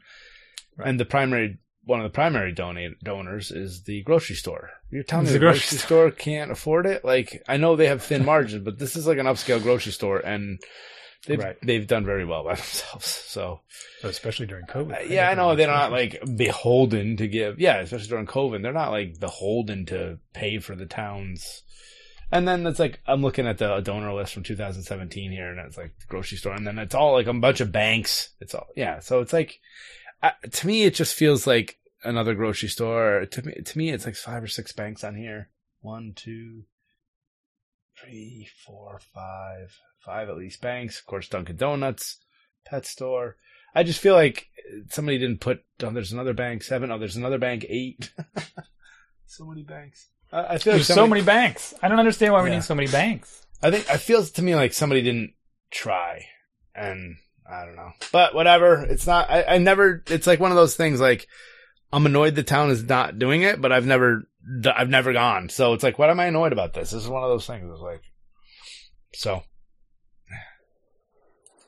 [0.76, 0.88] Right.
[0.88, 4.70] and the primary one of the primary donate donors is the grocery store.
[4.90, 7.04] You're telling me The the grocery grocery store can't afford it?
[7.04, 10.18] Like I know they have thin margins, but this is like an upscale grocery store,
[10.18, 10.60] and
[11.26, 11.56] they've Right.
[11.62, 13.06] they've done very well by themselves.
[13.06, 13.60] So
[14.04, 15.00] especially during COVID.
[15.00, 17.58] Uh, yeah, I know they're not like beholden to give.
[17.60, 21.62] Yeah, especially during COVID, they're not like beholden to pay for the towns.
[22.32, 25.76] And then it's like I'm looking at the donor list from 2017 here, and it's
[25.76, 28.30] like the grocery store, and then it's all like a bunch of banks.
[28.40, 29.58] It's all yeah, so it's like
[30.22, 33.26] uh, to me, it just feels like another grocery store.
[33.30, 35.50] To me, to me, it's like five or six banks on here.
[35.80, 36.64] One, two,
[37.98, 40.98] three, four, five, five at least banks.
[40.98, 42.18] Of course, Dunkin' Donuts,
[42.64, 43.36] pet store.
[43.74, 44.48] I just feel like
[44.88, 45.62] somebody didn't put.
[45.82, 46.90] Oh, there's another bank seven.
[46.90, 48.12] Oh, there's another bank eight.
[49.26, 50.08] so many banks.
[50.32, 51.74] I, I feel like There's so many banks.
[51.82, 52.56] I don't understand why we Yeah.
[52.56, 53.46] need so many banks.
[53.62, 55.34] I think it feels to me like somebody didn't
[55.70, 56.24] try,
[56.74, 57.16] and
[57.50, 57.90] I don't know.
[58.12, 58.82] But whatever.
[58.84, 59.30] It's not.
[59.30, 60.02] I, I never.
[60.06, 61.00] It's like one of those things.
[61.00, 61.26] Like
[61.92, 64.22] I'm annoyed the town is not doing it, but I've never.
[64.74, 65.48] I've never gone.
[65.50, 66.90] So it's like, what am I annoyed about this?
[66.90, 67.70] This is one of those things.
[67.70, 68.02] It's like,
[69.12, 69.42] so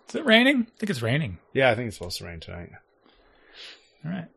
[0.08, 0.62] Is it raining?
[0.62, 1.38] I think it's raining.
[1.52, 2.70] yeah, I think it's supposed to rain tonight.
[4.04, 4.28] All right.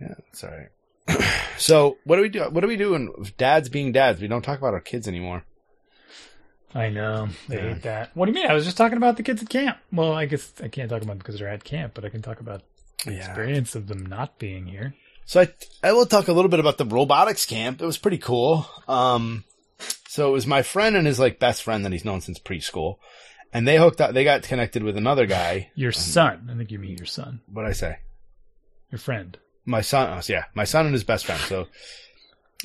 [0.00, 1.22] Yeah, it's all right.
[1.58, 2.42] so what do we do?
[2.44, 4.20] What do we do when dads being dads?
[4.20, 5.44] We don't talk about our kids anymore.
[6.74, 7.28] I know.
[7.48, 7.72] They Yeah.
[7.74, 8.10] hate that.
[8.16, 8.50] What do you mean?
[8.50, 9.78] I was just talking about the kids at camp.
[9.92, 12.20] Well, I guess I can't talk about them because they're at camp, but I can
[12.22, 12.62] talk about
[13.04, 14.94] the experience of them not being here.
[15.26, 15.48] So I
[15.82, 17.80] I will talk a little bit about the robotics camp.
[17.80, 18.66] It was pretty cool.
[18.88, 19.44] Um,
[20.08, 22.96] so it was my friend and his like best friend that he's known since preschool,
[23.52, 24.12] and they hooked up.
[24.12, 25.70] They got connected with another guy.
[25.76, 26.50] Your son.
[26.52, 27.40] I think you mean your son.
[27.46, 27.98] What I say?
[28.90, 29.38] Your friend.
[29.64, 30.10] My son.
[30.12, 31.40] Oh, yeah, my son and his best friend.
[31.42, 31.68] So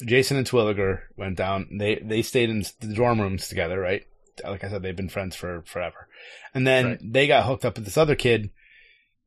[0.06, 1.68] Jason and Twilliger went down.
[1.78, 4.04] They they stayed in the dorm rooms together, right?
[4.44, 6.08] Like I said, they've been friends for forever.
[6.54, 7.00] And then Right.
[7.02, 8.52] they got hooked up with this other kid,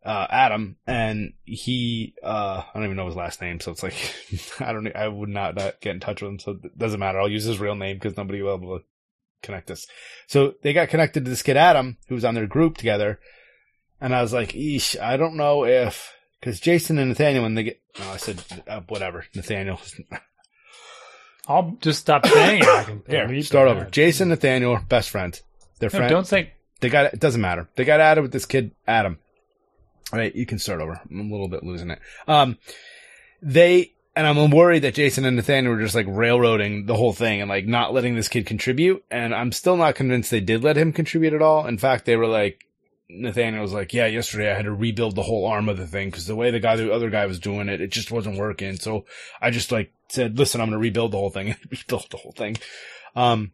[0.05, 3.95] uh, Adam, and he, uh, I don't even know his last name, so it's like,
[4.61, 7.21] I don't, I would not, not get in touch with him, so it doesn't matter.
[7.21, 8.85] I'll use his real name because nobody will be able to
[9.43, 9.87] connect us.
[10.27, 13.21] So they got connected to this kid Adam, who was on their group together,
[14.01, 17.65] and I was like, eesh, I don't know if, because Jason and Nathaniel, when they
[17.65, 19.79] get, no, I said, uh, whatever, Nathaniel,
[21.49, 22.69] I'll just stop saying it.
[22.69, 23.85] I can here, start over.
[23.87, 25.43] Jason, Nathaniel, best friends.
[25.79, 26.11] They're No, friends.
[26.11, 26.53] don't say.
[26.81, 27.69] They got it doesn't matter.
[27.77, 29.19] They got added with this kid Adam.
[30.13, 31.01] All right, you can start over.
[31.11, 31.99] I'm a little bit losing it.
[32.29, 32.59] Um,
[33.41, 37.41] they and I'm worried that Jason and Nathaniel were just like railroading the whole thing
[37.41, 39.03] and like not letting this kid contribute.
[39.11, 41.67] And I'm still not convinced they did let him contribute at all.
[41.67, 42.67] In fact, they were like,
[43.09, 46.09] Nathaniel was like, "Yeah, yesterday I had to rebuild the whole arm of the thing
[46.09, 48.77] because the way the guy, the other guy was doing it, it just wasn't working.
[48.77, 49.05] So
[49.41, 51.57] I just like said, listen, I'm going to rebuild the whole thing.
[51.71, 52.57] rebuild the whole thing.
[53.17, 53.53] Um,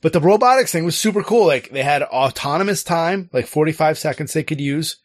[0.00, 1.46] but the robotics thing was super cool.
[1.46, 4.96] Like they had autonomous time, like 45 seconds they could use.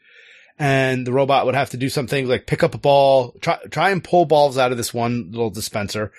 [0.57, 3.89] And the robot would have to do something like pick up a ball, try, try
[3.89, 6.13] and pull balls out of this one little dispenser.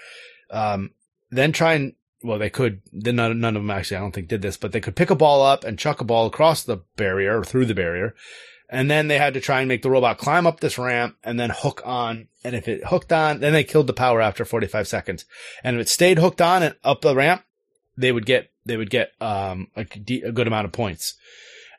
[0.51, 0.91] Um,
[1.31, 4.29] then try and, well, they could, then none, none of them actually, I don't think
[4.29, 6.83] did this, but they could pick a ball up and chuck a ball across the
[6.97, 8.15] barrier or through the barrier.
[8.69, 11.39] And then they had to try and make the robot climb up this ramp and
[11.39, 12.29] then hook on.
[12.43, 15.25] And if it hooked on, then they killed the power after 45 seconds.
[15.63, 17.45] And if it stayed hooked on and up the ramp,
[17.97, 21.15] they would get, they would get, um, good amount of points.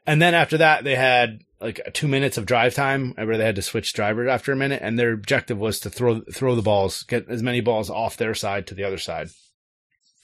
[0.06, 3.58] And then after that, they had like two minutes of drive time where they had
[3.58, 4.82] to switch drivers after a minute.
[4.82, 8.34] And their objective was to throw, throw the balls, get as many balls off their
[8.34, 9.30] side to the other side.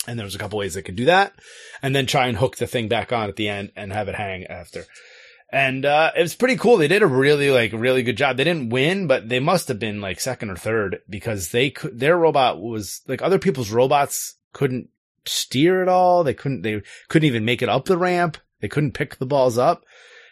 [0.08, 1.34] And there was a couple ways they could do that
[1.82, 4.16] and then try and hook the thing back on at the end and have it
[4.16, 4.86] hang after.
[5.54, 6.78] And, uh, it was pretty cool.
[6.78, 8.38] They did a really, like, really good job.
[8.38, 12.00] They didn't win, but they must have been like second or third because they could,
[12.00, 14.90] their robot was like other people's robots couldn't
[15.26, 16.24] steer at all.
[16.24, 18.38] They couldn't, they couldn't even make it up the ramp.
[18.62, 19.86] They couldn't pick the balls up.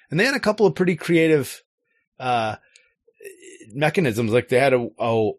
[0.10, 1.62] And they had a couple of pretty creative,
[2.20, 2.56] uh,
[3.74, 4.32] mechanisms.
[4.32, 5.32] Like they had a, a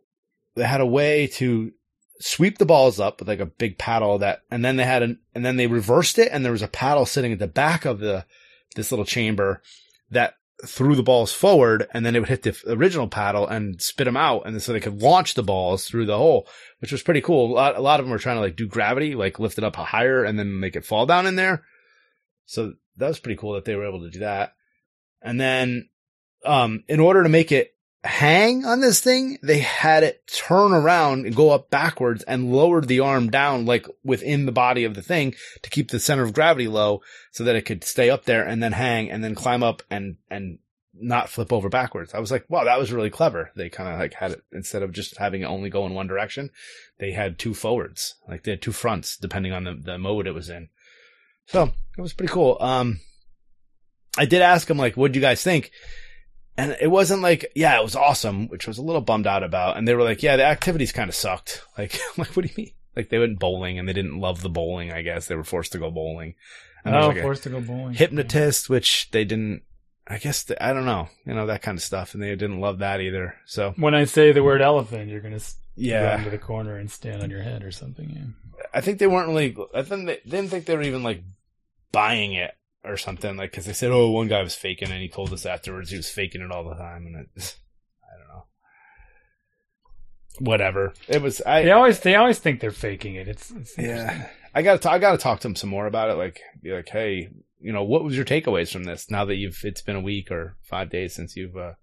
[0.54, 1.72] they had a way to
[2.20, 5.18] sweep the balls up with like a big paddle that, and then they had an,
[5.34, 7.98] and then they reversed it and there was a paddle sitting at the back of
[7.98, 8.24] the,
[8.74, 9.62] this little chamber
[10.10, 14.04] that threw the balls forward and then it would hit the original paddle and spit
[14.04, 14.46] them out.
[14.46, 16.46] And so they could launch the balls through the hole,
[16.78, 17.52] which was pretty cool.
[17.52, 19.64] A lot, a lot of them were trying to like do gravity, like lift it
[19.64, 21.64] up higher and then make it fall down in there.
[22.46, 24.52] So that was pretty cool that they were able to do that.
[25.20, 25.88] And then,
[26.44, 27.71] um, in order to make it
[28.04, 32.88] hang on this thing, they had it turn around and go up backwards and lowered
[32.88, 36.32] the arm down like within the body of the thing to keep the center of
[36.32, 37.00] gravity low
[37.30, 40.16] so that it could stay up there and then hang and then climb up and,
[40.30, 40.58] and
[40.94, 42.12] not flip over backwards.
[42.12, 43.50] I was like, wow, that was really clever.
[43.54, 46.08] They kind of like had it instead of just having it only go in one
[46.08, 46.50] direction,
[46.98, 50.34] they had two forwards, like they had two fronts depending on the, the mode it
[50.34, 50.68] was in.
[51.46, 52.56] So it was pretty cool.
[52.60, 53.00] Um,
[54.18, 55.70] I did ask him like, what'd you guys think?
[56.56, 59.76] And it wasn't like, yeah, it was awesome, which was a little bummed out about.
[59.78, 61.62] And they were like, yeah, the activities kind of sucked.
[61.78, 62.72] Like, I'm like, what do you mean?
[62.94, 64.92] Like they went bowling and they didn't love the bowling.
[64.92, 66.34] I guess they were forced to go bowling.
[66.84, 67.94] And Oh, like, forced to go bowling.
[67.94, 69.62] hypnotist, which they didn't.
[70.06, 72.60] I guess the, I don't know, you know that kind of stuff, and they didn't
[72.60, 73.36] love that either.
[73.46, 75.38] So When I say the word elephant, you're gonna
[75.76, 78.10] yeah, to the corner and stand on your head or something.
[78.10, 78.62] Yeah.
[78.74, 79.56] I think they weren't really.
[79.74, 81.22] I think they didn't think they were even like
[81.92, 82.52] buying it
[82.84, 83.36] or something.
[83.36, 85.96] Like because they said, oh, one guy was faking, and he told us afterwards he
[85.96, 87.28] was faking it all the time, and it,
[88.02, 88.44] I don't know.
[90.50, 90.94] Whatever.
[91.08, 91.40] It was.
[91.42, 93.28] I They always they always think they're faking it.
[93.28, 94.90] It's, it's Yeah, I got to.
[94.90, 96.14] I got to talk to him some more about it.
[96.14, 97.28] Like, be like, hey,
[97.60, 99.10] you know, what was your takeaways from this?
[99.10, 101.74] Now that you've, it's been a week or five days since you've, uh,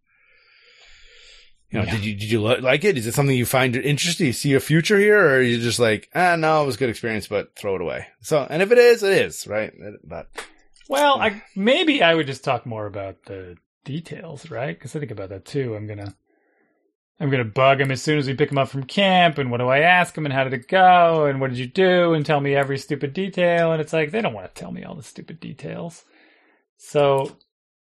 [1.71, 1.91] you know, Yeah.
[1.95, 2.97] did you did you li- like it?
[2.97, 4.25] Is it something you find interesting?
[4.27, 6.79] You see a future here, or are you just like, ah, no, it was a
[6.79, 8.07] good experience, but throw it away?
[8.21, 9.71] So, and if it is, it is, right?
[10.03, 10.27] But
[10.89, 14.77] Well, I maybe I would just talk more about the details, right?
[14.77, 15.75] Because I think about that too.
[15.75, 16.15] I'm gonna,
[17.19, 19.59] I'm gonna bug him as soon as we pick him up from camp, and what
[19.59, 22.25] do I ask him, and how did it go, and what did you do, and
[22.25, 23.71] tell me every stupid detail.
[23.71, 26.03] And it's like they don't want to tell me all the stupid details.
[26.77, 27.37] So,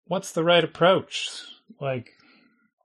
[0.07, 1.43] what's the right approach?
[1.81, 2.11] Like,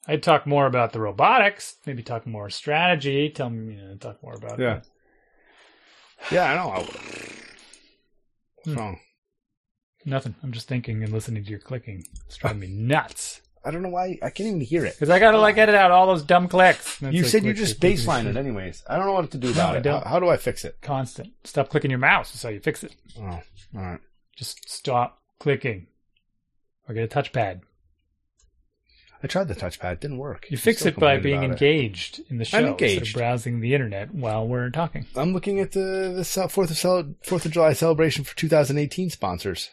[0.07, 3.27] I'd talk more about the robotics, maybe talk more strategy.
[3.31, 4.81] Tell me, you know, talk more about Yeah.
[6.31, 6.69] yeah, I know.
[6.69, 6.89] I would.
[8.63, 8.93] What's Hmm.
[10.05, 10.35] Nothing.
[10.43, 12.05] I'm just thinking and listening to your clicking.
[12.27, 13.41] It's driving me nuts.
[13.63, 14.17] I don't know why.
[14.23, 14.95] I can't even hear it.
[14.95, 16.99] Because I gotta like edit out all those dumb clicks.
[17.01, 18.83] You like, said you just baseline it anyways.
[18.89, 19.85] I don't know what to do about I it.
[19.85, 20.77] How, how do I fix it?
[20.81, 21.33] Constant.
[21.43, 22.31] Stop clicking your mouse.
[22.31, 22.95] That's how you fix it.
[23.19, 23.41] Oh, all
[23.73, 23.99] right.
[24.35, 25.87] Just stop clicking.
[26.89, 27.61] Or get a touchpad.
[29.23, 29.93] I tried the touchpad.
[29.93, 30.47] It didn't work.
[30.49, 31.63] You I'm fix it by being about it.
[31.63, 35.05] engaged in the show I'm instead of browsing the internet while we're talking.
[35.15, 39.69] I'm looking at the the Fourth of Fourth of July celebration for 2018 sponsors.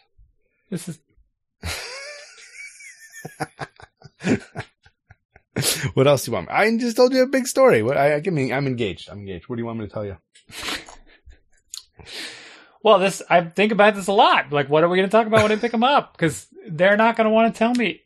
[0.69, 0.99] This is
[5.93, 6.49] what else do you want?
[6.49, 7.83] I just told you a big story.
[7.83, 9.09] What I, I give me, I'm engaged.
[9.09, 9.49] I'm engaged.
[9.49, 10.17] What do you want me to tell you?
[12.83, 12.99] well.
[12.99, 14.51] This I think about this a lot.
[14.51, 16.13] Like, what are we going to talk about when I pick them up?
[16.13, 18.01] Because they're not going to want to tell me.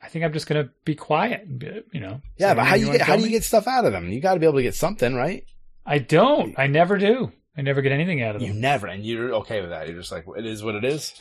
[0.00, 1.46] I think I'm just going to be quiet.
[1.92, 2.20] You know.
[2.36, 4.08] Yeah, but how anything you get how do you get stuff out of them?
[4.10, 5.44] You got to be able to get something, right?
[5.86, 6.58] I don't.
[6.58, 7.32] I never do.
[7.56, 8.50] I never get anything out of them.
[8.50, 9.86] You never, and you're okay with that.
[9.86, 11.12] You're just like, it is what it is.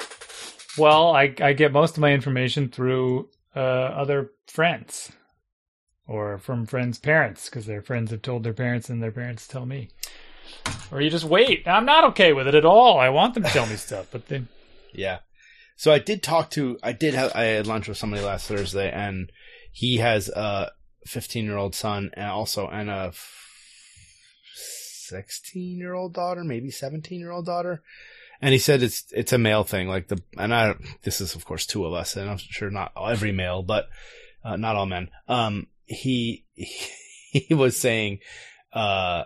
[0.78, 5.12] Well, I I get most of my information through uh, other friends
[6.08, 9.66] or from friends' parents because their friends have told their parents and their parents tell
[9.66, 9.90] me.
[10.92, 11.68] Or you just wait.
[11.68, 13.00] I'm not okay with it at all.
[13.00, 14.48] I want them to tell me stuff, but then
[14.94, 15.20] Yeah.
[15.78, 18.92] So I did talk to, I did have, I had lunch with somebody last Thursday
[18.92, 19.32] and
[19.72, 20.72] he has a
[21.08, 23.14] 15 year old son and also, and a
[24.54, 27.82] 16 year old daughter, maybe 17 year old daughter.
[28.42, 29.88] And he said it's, it's a male thing.
[29.88, 32.94] Like the, and I, this is of course two of us and I'm sure not
[32.98, 33.88] every male, but,
[34.44, 35.10] uh, not all men.
[35.28, 38.20] Um, he, he was saying,
[38.74, 39.26] uh,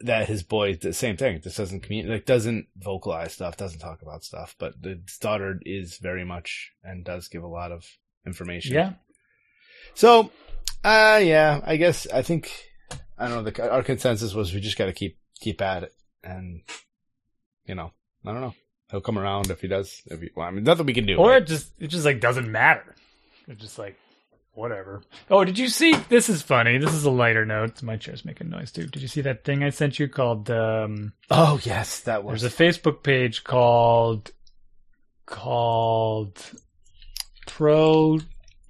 [0.00, 4.02] that his boy the same thing This doesn't communicate like doesn't vocalize stuff doesn't talk
[4.02, 7.84] about stuff but the daughter is very much and does give a lot of
[8.26, 8.92] information yeah,
[9.94, 10.30] so
[10.84, 12.52] uh yeah i guess i think
[13.18, 15.92] i don't know the, our consensus was we just got to keep keep at it
[16.22, 16.62] and
[17.64, 17.90] you know
[18.28, 18.54] i don't know
[18.90, 21.16] he'll come around if he does if he well, i mean nothing we can do
[21.16, 21.42] or right?
[21.42, 22.94] it just it just like doesn't matter.
[23.48, 23.96] It's just like
[24.52, 25.02] whatever.
[25.30, 25.94] Oh, did you see?
[26.10, 26.78] This is funny.
[26.78, 27.80] This is a lighter note.
[27.82, 28.86] My chair's making noise too.
[28.86, 30.50] Did you see that thing I sent you called?
[30.50, 34.32] um oh yes that was There's a Facebook page called
[35.26, 36.42] called
[37.46, 38.18] Pro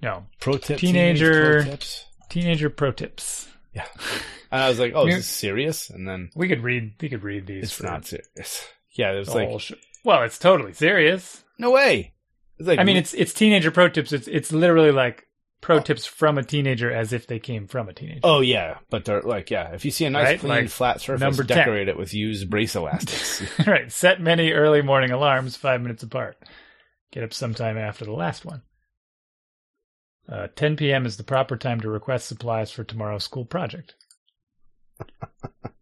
[0.01, 3.47] no pro tip teenager- teenage pro tips Teenager Pro Tips.
[3.73, 3.85] Yeah.
[4.51, 7.21] And i was like oh is this serious and then We could read we could
[7.23, 7.65] read these.
[7.65, 8.67] it's for not serious
[8.99, 9.75] yeah it was like whole show.
[10.03, 11.43] Well, it's totally serious.
[11.57, 12.13] No way.
[12.57, 14.11] It's like I mean, it's it's teenager pro tips.
[14.11, 15.25] It's it's literally like
[15.61, 18.21] pro tips from a teenager as if they came from a teenager.
[18.23, 19.71] Oh yeah, but they're like yeah.
[19.73, 21.57] If you see a nice Right, clean like flat surface, number 10.
[21.57, 23.41] decorate it with used brace elastics.
[23.67, 23.91] right.
[23.91, 26.37] Set many early morning alarms five minutes apart.
[27.11, 28.61] Get up sometime after the last one.
[30.31, 31.05] Uh, 10 p.m.
[31.07, 33.95] is the proper time to request supplies for tomorrow's school project.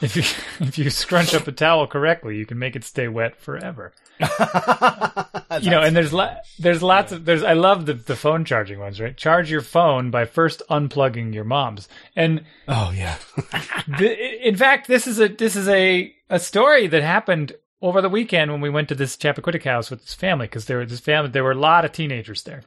[0.00, 0.22] if you
[0.66, 3.92] if you scrunch up a towel correctly, you can make it stay wet forever.
[4.20, 8.78] you know, and there's lo- there's lots of there's I love the the phone charging
[8.78, 9.16] ones, right?
[9.16, 11.88] Charge your phone by first unplugging your mom's.
[12.16, 13.16] And oh yeah,
[13.98, 18.08] the, in fact, this is a this is a a story that happened over the
[18.08, 21.00] weekend when we went to this Chappaquiddick house with this family because there was this
[21.00, 22.62] family there were a lot of teenagers there,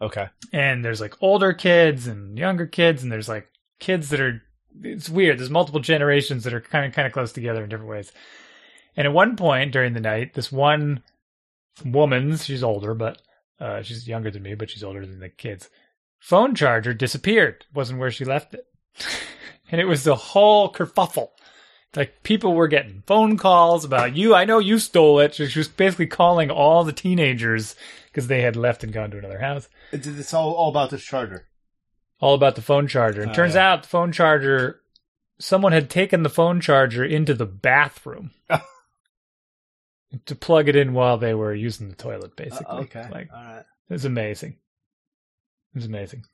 [0.00, 0.28] okay.
[0.52, 3.48] and there's like older kids and younger kids, and there's like
[3.78, 4.42] kids that are
[4.82, 5.38] it's weird.
[5.38, 8.12] There's multiple generations that are kind of kind of close together in different ways.
[8.96, 11.02] And at one point during the night, this one
[11.84, 13.20] woman, she's older, but
[13.60, 15.68] uh, she's younger than me, but she's older than the kids.
[16.18, 17.64] Phone charger disappeared.
[17.72, 18.66] Wasn't where she left it,
[19.70, 21.28] and it was the whole kerfuffle.
[21.96, 24.34] Like people were getting phone calls about you.
[24.34, 25.34] I know you stole it.
[25.34, 27.74] She was basically calling all the teenagers
[28.06, 31.02] because they had left and gone to another house It's, it's all, all about this
[31.02, 31.47] charger.
[32.20, 33.22] All about the phone charger.
[33.22, 33.70] And Oh, turns yeah.
[33.72, 34.80] out the phone charger,
[35.38, 38.32] someone had taken the phone charger into the bathroom
[40.26, 42.66] to plug it in while they were using the toilet, basically.
[42.66, 43.64] Uh, okay, Like, all right.
[43.88, 44.52] it was amazing.
[45.74, 46.24] It was amazing.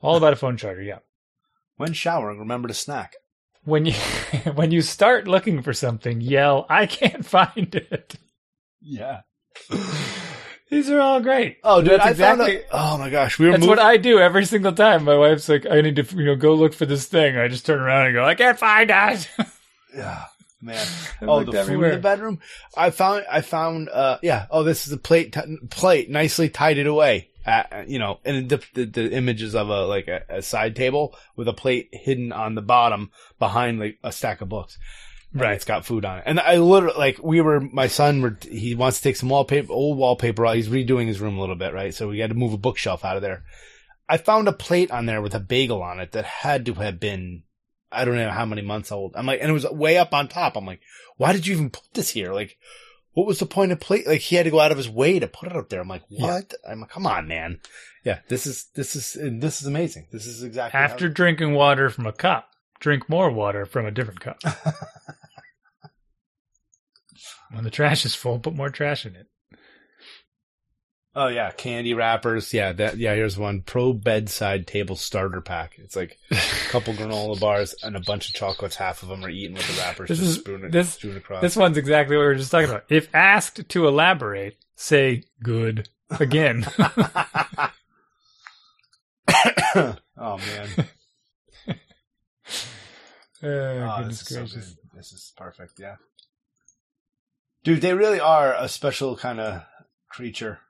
[0.00, 0.98] All about a phone charger, yeah.
[1.76, 3.16] When showering, remember to snack.
[3.64, 3.92] When you
[4.54, 8.14] when you start looking for something, yell, "I can't find it."
[8.80, 9.20] Yeah.
[10.70, 11.58] These are all great.
[11.64, 13.76] Oh, dude, That's I found exactly- a- oh my gosh, we were That's moving.
[13.76, 15.04] what I do every single time.
[15.04, 17.66] My wife's like, "I need to, you know, go look for this thing." I just
[17.66, 19.28] turn around and go, "I can't find it."
[19.96, 20.24] yeah,
[20.62, 20.86] man.
[21.20, 22.38] I oh, the food in the bedroom.
[22.76, 23.24] I found.
[23.30, 23.88] I found.
[23.88, 24.46] Uh, yeah.
[24.50, 25.32] Oh, this is a plate.
[25.32, 27.26] T- plate nicely tidied away.
[27.44, 31.16] At, you know, and the, the the images of a like a, a side table
[31.36, 34.78] with a plate hidden on the bottom behind like a stack of books.
[35.32, 35.54] Right.
[35.54, 36.24] It's got food on it.
[36.26, 39.72] And I literally, like, we were, my son, were, he wants to take some wallpaper,
[39.72, 40.56] old wallpaper out.
[40.56, 41.94] He's redoing his room a little bit, right?
[41.94, 43.44] So we had to move a bookshelf out of there.
[44.08, 46.98] I found a plate on there with a bagel on it that had to have
[46.98, 47.44] been,
[47.92, 49.14] I don't know how many months old.
[49.14, 50.56] I'm like, and it was way up on top.
[50.56, 50.80] I'm like,
[51.16, 52.32] why did you even put this here?
[52.32, 52.56] Like,
[53.12, 54.08] what was the point of plate?
[54.08, 55.80] Like, he had to go out of his way to put it up there.
[55.80, 56.22] I'm like, Yeah.
[56.26, 56.54] what?
[56.68, 57.60] I'm like, come on, man.
[58.04, 60.08] Yeah, this is, this is, this is amazing.
[60.10, 62.48] This is exactly how- After drinking water from a cup,
[62.80, 64.40] drink more water from a different cup.
[67.50, 69.26] when the trash is full, put more trash in it.
[71.12, 72.54] Oh yeah, candy wrappers.
[72.54, 73.14] Yeah, that yeah.
[73.14, 75.72] Here's one pro bedside table starter pack.
[75.78, 76.36] It's like a
[76.68, 78.76] couple granola bars and a bunch of chocolates.
[78.76, 80.08] Half of them are eaten with the wrappers.
[80.08, 81.42] This just is- spoon it, this- spoon across.
[81.42, 82.84] This one's exactly what we were just talking about.
[82.88, 85.88] If asked to elaborate, say good
[86.20, 86.64] again.
[89.74, 90.68] oh man,
[93.42, 94.42] Uh, oh, this is so.
[94.94, 95.72] This is perfect.
[95.80, 95.96] Yeah,
[97.64, 99.62] dude, they really are a special kind of
[100.08, 100.60] creature.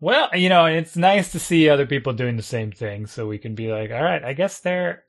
[0.00, 3.38] Well, you know, it's nice to see other people doing the same thing, so we
[3.38, 5.04] can be like, all right, I guess they're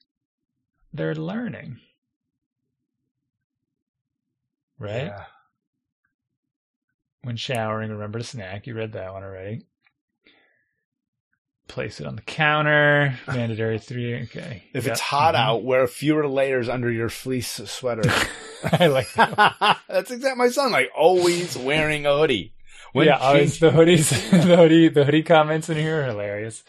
[0.93, 1.79] they're learning,
[4.79, 5.05] right?
[5.07, 5.25] Yeah.
[7.21, 8.67] When showering, remember to snack.
[8.67, 9.65] You read that one already.
[11.69, 13.17] Place it on the counter.
[13.27, 14.23] Mandatory three.
[14.23, 14.63] Okay.
[14.73, 14.91] If Yep.
[14.91, 15.37] it's hot Mhm.
[15.39, 18.01] out, wear fewer layers under your fleece sweater.
[18.73, 19.77] I like that.
[19.87, 20.71] That's exactly my son.
[20.71, 22.53] Like always wearing a hoodie.
[22.91, 26.63] When yeah, always the hoodies, the hoodie, the hoodie comments in here are hilarious.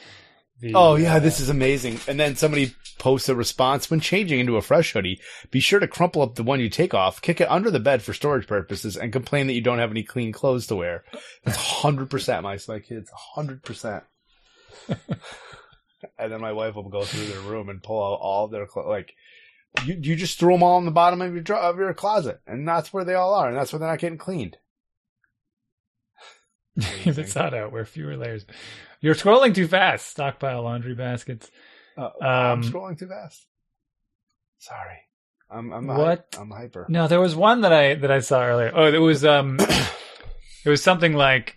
[0.60, 1.98] The, Oh yeah, uh, this is amazing.
[2.06, 5.18] And then somebody posts a response when changing into a fresh hoodie.
[5.50, 8.02] Be sure to crumple up the one you take off, kick it under the bed
[8.02, 11.04] for storage purposes, and complain that you don't have any clean clothes to wear.
[11.44, 13.10] That's hundred percent my my kids.
[13.34, 14.04] hundred percent.
[16.18, 18.88] And then my wife will go through their room and pull out all their clothes.
[18.88, 19.12] Like
[19.84, 22.66] you, you just throw them all in the bottom of your of your closet, and
[22.66, 24.56] that's where they all are, and that's where they're not getting cleaned.
[26.76, 28.46] if it's hot out, wear fewer layers.
[29.00, 30.06] You're scrolling too fast.
[30.08, 31.50] Stockpile laundry baskets.
[31.98, 33.46] Uh, I'm Um, scrolling too fast.
[34.58, 35.00] Sorry,
[35.50, 36.28] I'm I'm What?
[36.34, 36.86] hy- I'm hyper.
[36.88, 38.72] No, there was one that I that I saw earlier.
[38.74, 39.58] Oh, it was um,
[40.64, 41.56] it was something like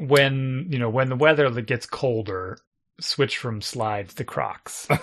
[0.00, 2.58] when you know when the weather gets colder,
[3.00, 4.88] switch from slides to Crocs.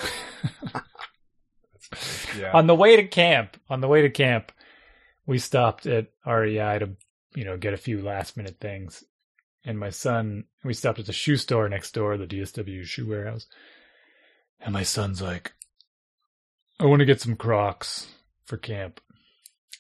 [2.37, 2.51] Yeah.
[2.53, 4.51] on the way to camp, on the way to camp,
[5.25, 6.89] we stopped at REI to
[7.33, 9.05] you know get a few last minute things,
[9.63, 13.47] and my son we stopped at the shoe store next door, the DSW shoe warehouse,
[14.59, 15.53] and my son's like,
[16.77, 18.07] "I want to get some Crocs
[18.43, 18.99] for camp,"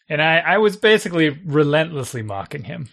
[0.07, 2.87] and I I was basically relentlessly mocking him.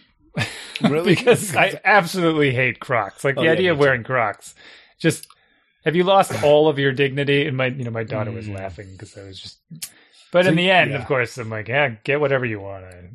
[0.89, 1.15] Really?
[1.15, 3.23] because I absolutely hate Crocs.
[3.23, 4.55] Like Oh, the yeah, idea of wearing Crocs.
[4.99, 5.27] Just
[5.85, 7.47] have you lost all of your dignity?
[7.47, 8.55] And my, you know, my daughter was Mm.
[8.55, 9.59] laughing because I was just.
[10.31, 10.97] But So, in the end, yeah.
[10.97, 12.83] of course, I'm like, yeah, get whatever you want.
[12.85, 13.09] I,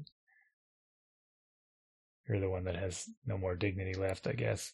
[2.29, 4.73] you're the one that has no more dignity left, I guess.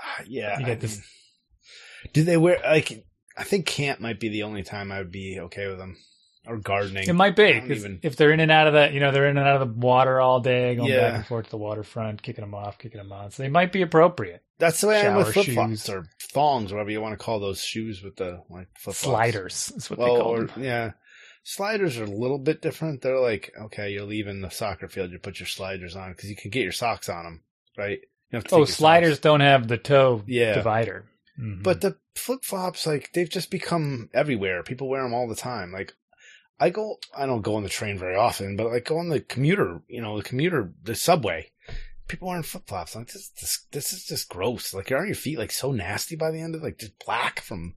[0.00, 0.58] Ah, yeah.
[0.58, 3.04] You I get this- mean, do they wear like?
[3.36, 5.96] I think camp might be the only time I would be okay with them,
[6.46, 7.08] or gardening.
[7.08, 9.36] It might be even- if they're in and out of the, you know, they're in
[9.38, 11.00] and out of the water all day, going Yeah.
[11.00, 13.30] back and forth to the waterfront, kicking them off, kicking them on.
[13.30, 14.42] So they might be appropriate.
[14.58, 17.40] That's the way I am with flip flops or thongs, whatever you want to call
[17.40, 18.94] those shoes with the like flip.
[18.96, 20.62] Sliders is what Well, they call or them.
[20.62, 20.90] yeah,
[21.42, 23.02] sliders are a little bit different.
[23.02, 26.36] They're like, okay, you're leaving the soccer field, you put your sliders on because you
[26.36, 27.42] can get your socks on them,
[27.76, 27.98] right?
[28.30, 29.20] You have to Oh, sliders socks.
[29.22, 30.54] don't have the toe Yeah.
[30.54, 31.04] divider.
[31.40, 31.62] Mhm.
[31.64, 34.62] But the flip flops, like they've just become everywhere.
[34.62, 35.72] People wear them all the time.
[35.72, 35.92] Like
[36.60, 39.20] I go, I don't go on the train very often, but like go on the
[39.20, 41.50] commuter, you know, the commuter, the subway.
[42.06, 42.94] People wearing flip flops.
[42.94, 44.72] Like this, this, this is just gross.
[44.74, 46.64] Like aren't your feet like so nasty by the end of it?
[46.64, 47.74] like just black from?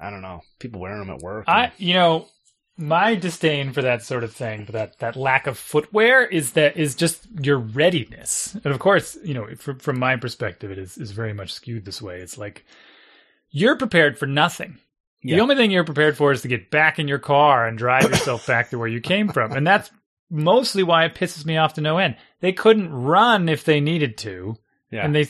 [0.00, 0.42] I don't know.
[0.58, 1.44] People wearing them at work.
[1.48, 2.28] I, and- you know,
[2.80, 6.76] my disdain for that sort of thing, for that that lack of footwear, is that
[6.76, 8.54] is just your readiness.
[8.62, 11.84] And of course, you know, from from my perspective, it is is very much skewed
[11.84, 12.20] this way.
[12.20, 12.64] It's like
[13.50, 14.78] you're prepared for nothing.
[15.22, 15.40] The Yeah.
[15.40, 18.46] only thing you're prepared for is to get back in your car and drive yourself
[18.46, 19.90] back to where you came from, and that's
[20.30, 22.16] mostly why it pisses me off to no end.
[22.40, 24.56] They couldn't run if they needed to,
[24.90, 25.04] yeah.
[25.04, 25.26] and they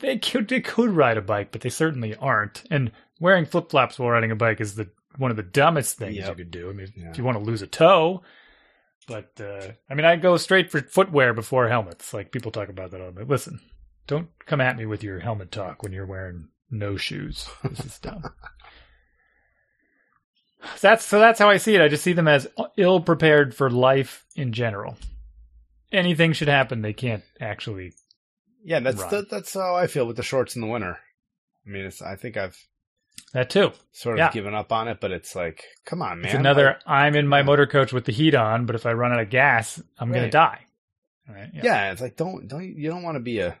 [0.00, 2.64] they could they could ride a bike, but they certainly aren't.
[2.70, 6.16] And wearing flip flops while riding a bike is the one of the dumbest things
[6.16, 6.28] Yep.
[6.30, 6.70] you could do.
[6.70, 7.10] I mean, Yeah.
[7.10, 8.22] if you want to lose a toe,
[9.08, 12.12] but uh, I mean, I go straight for footwear before helmets.
[12.14, 13.28] Like people talk about that all the time.
[13.28, 13.60] Listen,
[14.06, 17.48] don't come at me with your helmet talk when you're wearing no shoes.
[17.64, 18.22] This is dumb.
[20.80, 21.18] that's so.
[21.18, 21.80] That's how I see it.
[21.80, 22.46] I just see them as
[22.76, 24.96] ill prepared for life in general.
[25.92, 27.92] Anything should happen, they can't actually
[28.64, 29.10] yeah, that's Right.
[29.10, 30.98] the, that's how I feel with the shorts in the winter.
[31.66, 32.02] I mean, it's.
[32.02, 32.56] I think I've
[33.32, 33.72] that too.
[33.92, 34.30] sort of Yeah.
[34.32, 36.26] given up on it, but it's like, come on, man.
[36.26, 36.64] It's another.
[36.66, 37.44] Like, I'm in my Yeah.
[37.44, 40.30] motor coach with the heat on, but if I run out of gas, I'm gonna
[40.30, 40.60] die.
[41.28, 41.50] Right?
[41.52, 41.92] yeah.
[41.92, 43.58] it's like don't don't you don't want to be a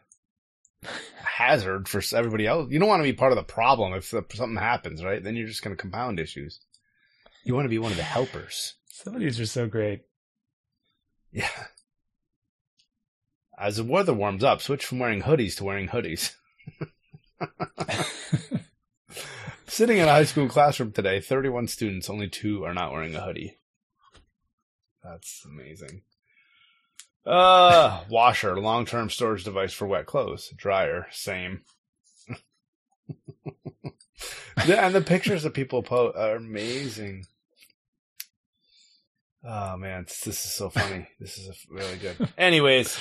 [1.22, 2.70] hazard for everybody else.
[2.70, 5.22] You don't want to be part of the problem if something happens, right?
[5.22, 6.60] Then you're just going to compound issues.
[7.44, 8.74] You want to be one of the helpers.
[8.88, 10.02] Some of these are so great.
[11.32, 11.48] Yeah.
[13.58, 16.34] As the weather warms up, switch from wearing hoodies to wearing hoodies.
[19.66, 23.20] Sitting in a high school classroom today, 31 students, only two are not wearing a
[23.20, 23.58] hoodie.
[25.02, 26.02] That's amazing.
[27.24, 30.52] Uh, washer, long-term storage device for wet clothes.
[30.56, 31.62] Dryer, same.
[34.56, 37.26] And the pictures that people post are amazing.
[39.44, 41.08] Oh man, this this is so funny.
[41.20, 42.16] This is really good.
[42.36, 42.98] Anyways,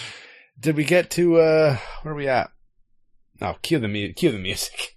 [0.60, 2.52] did we get to uh where are we at?
[3.42, 4.97] Oh, cue the mu- cue the music.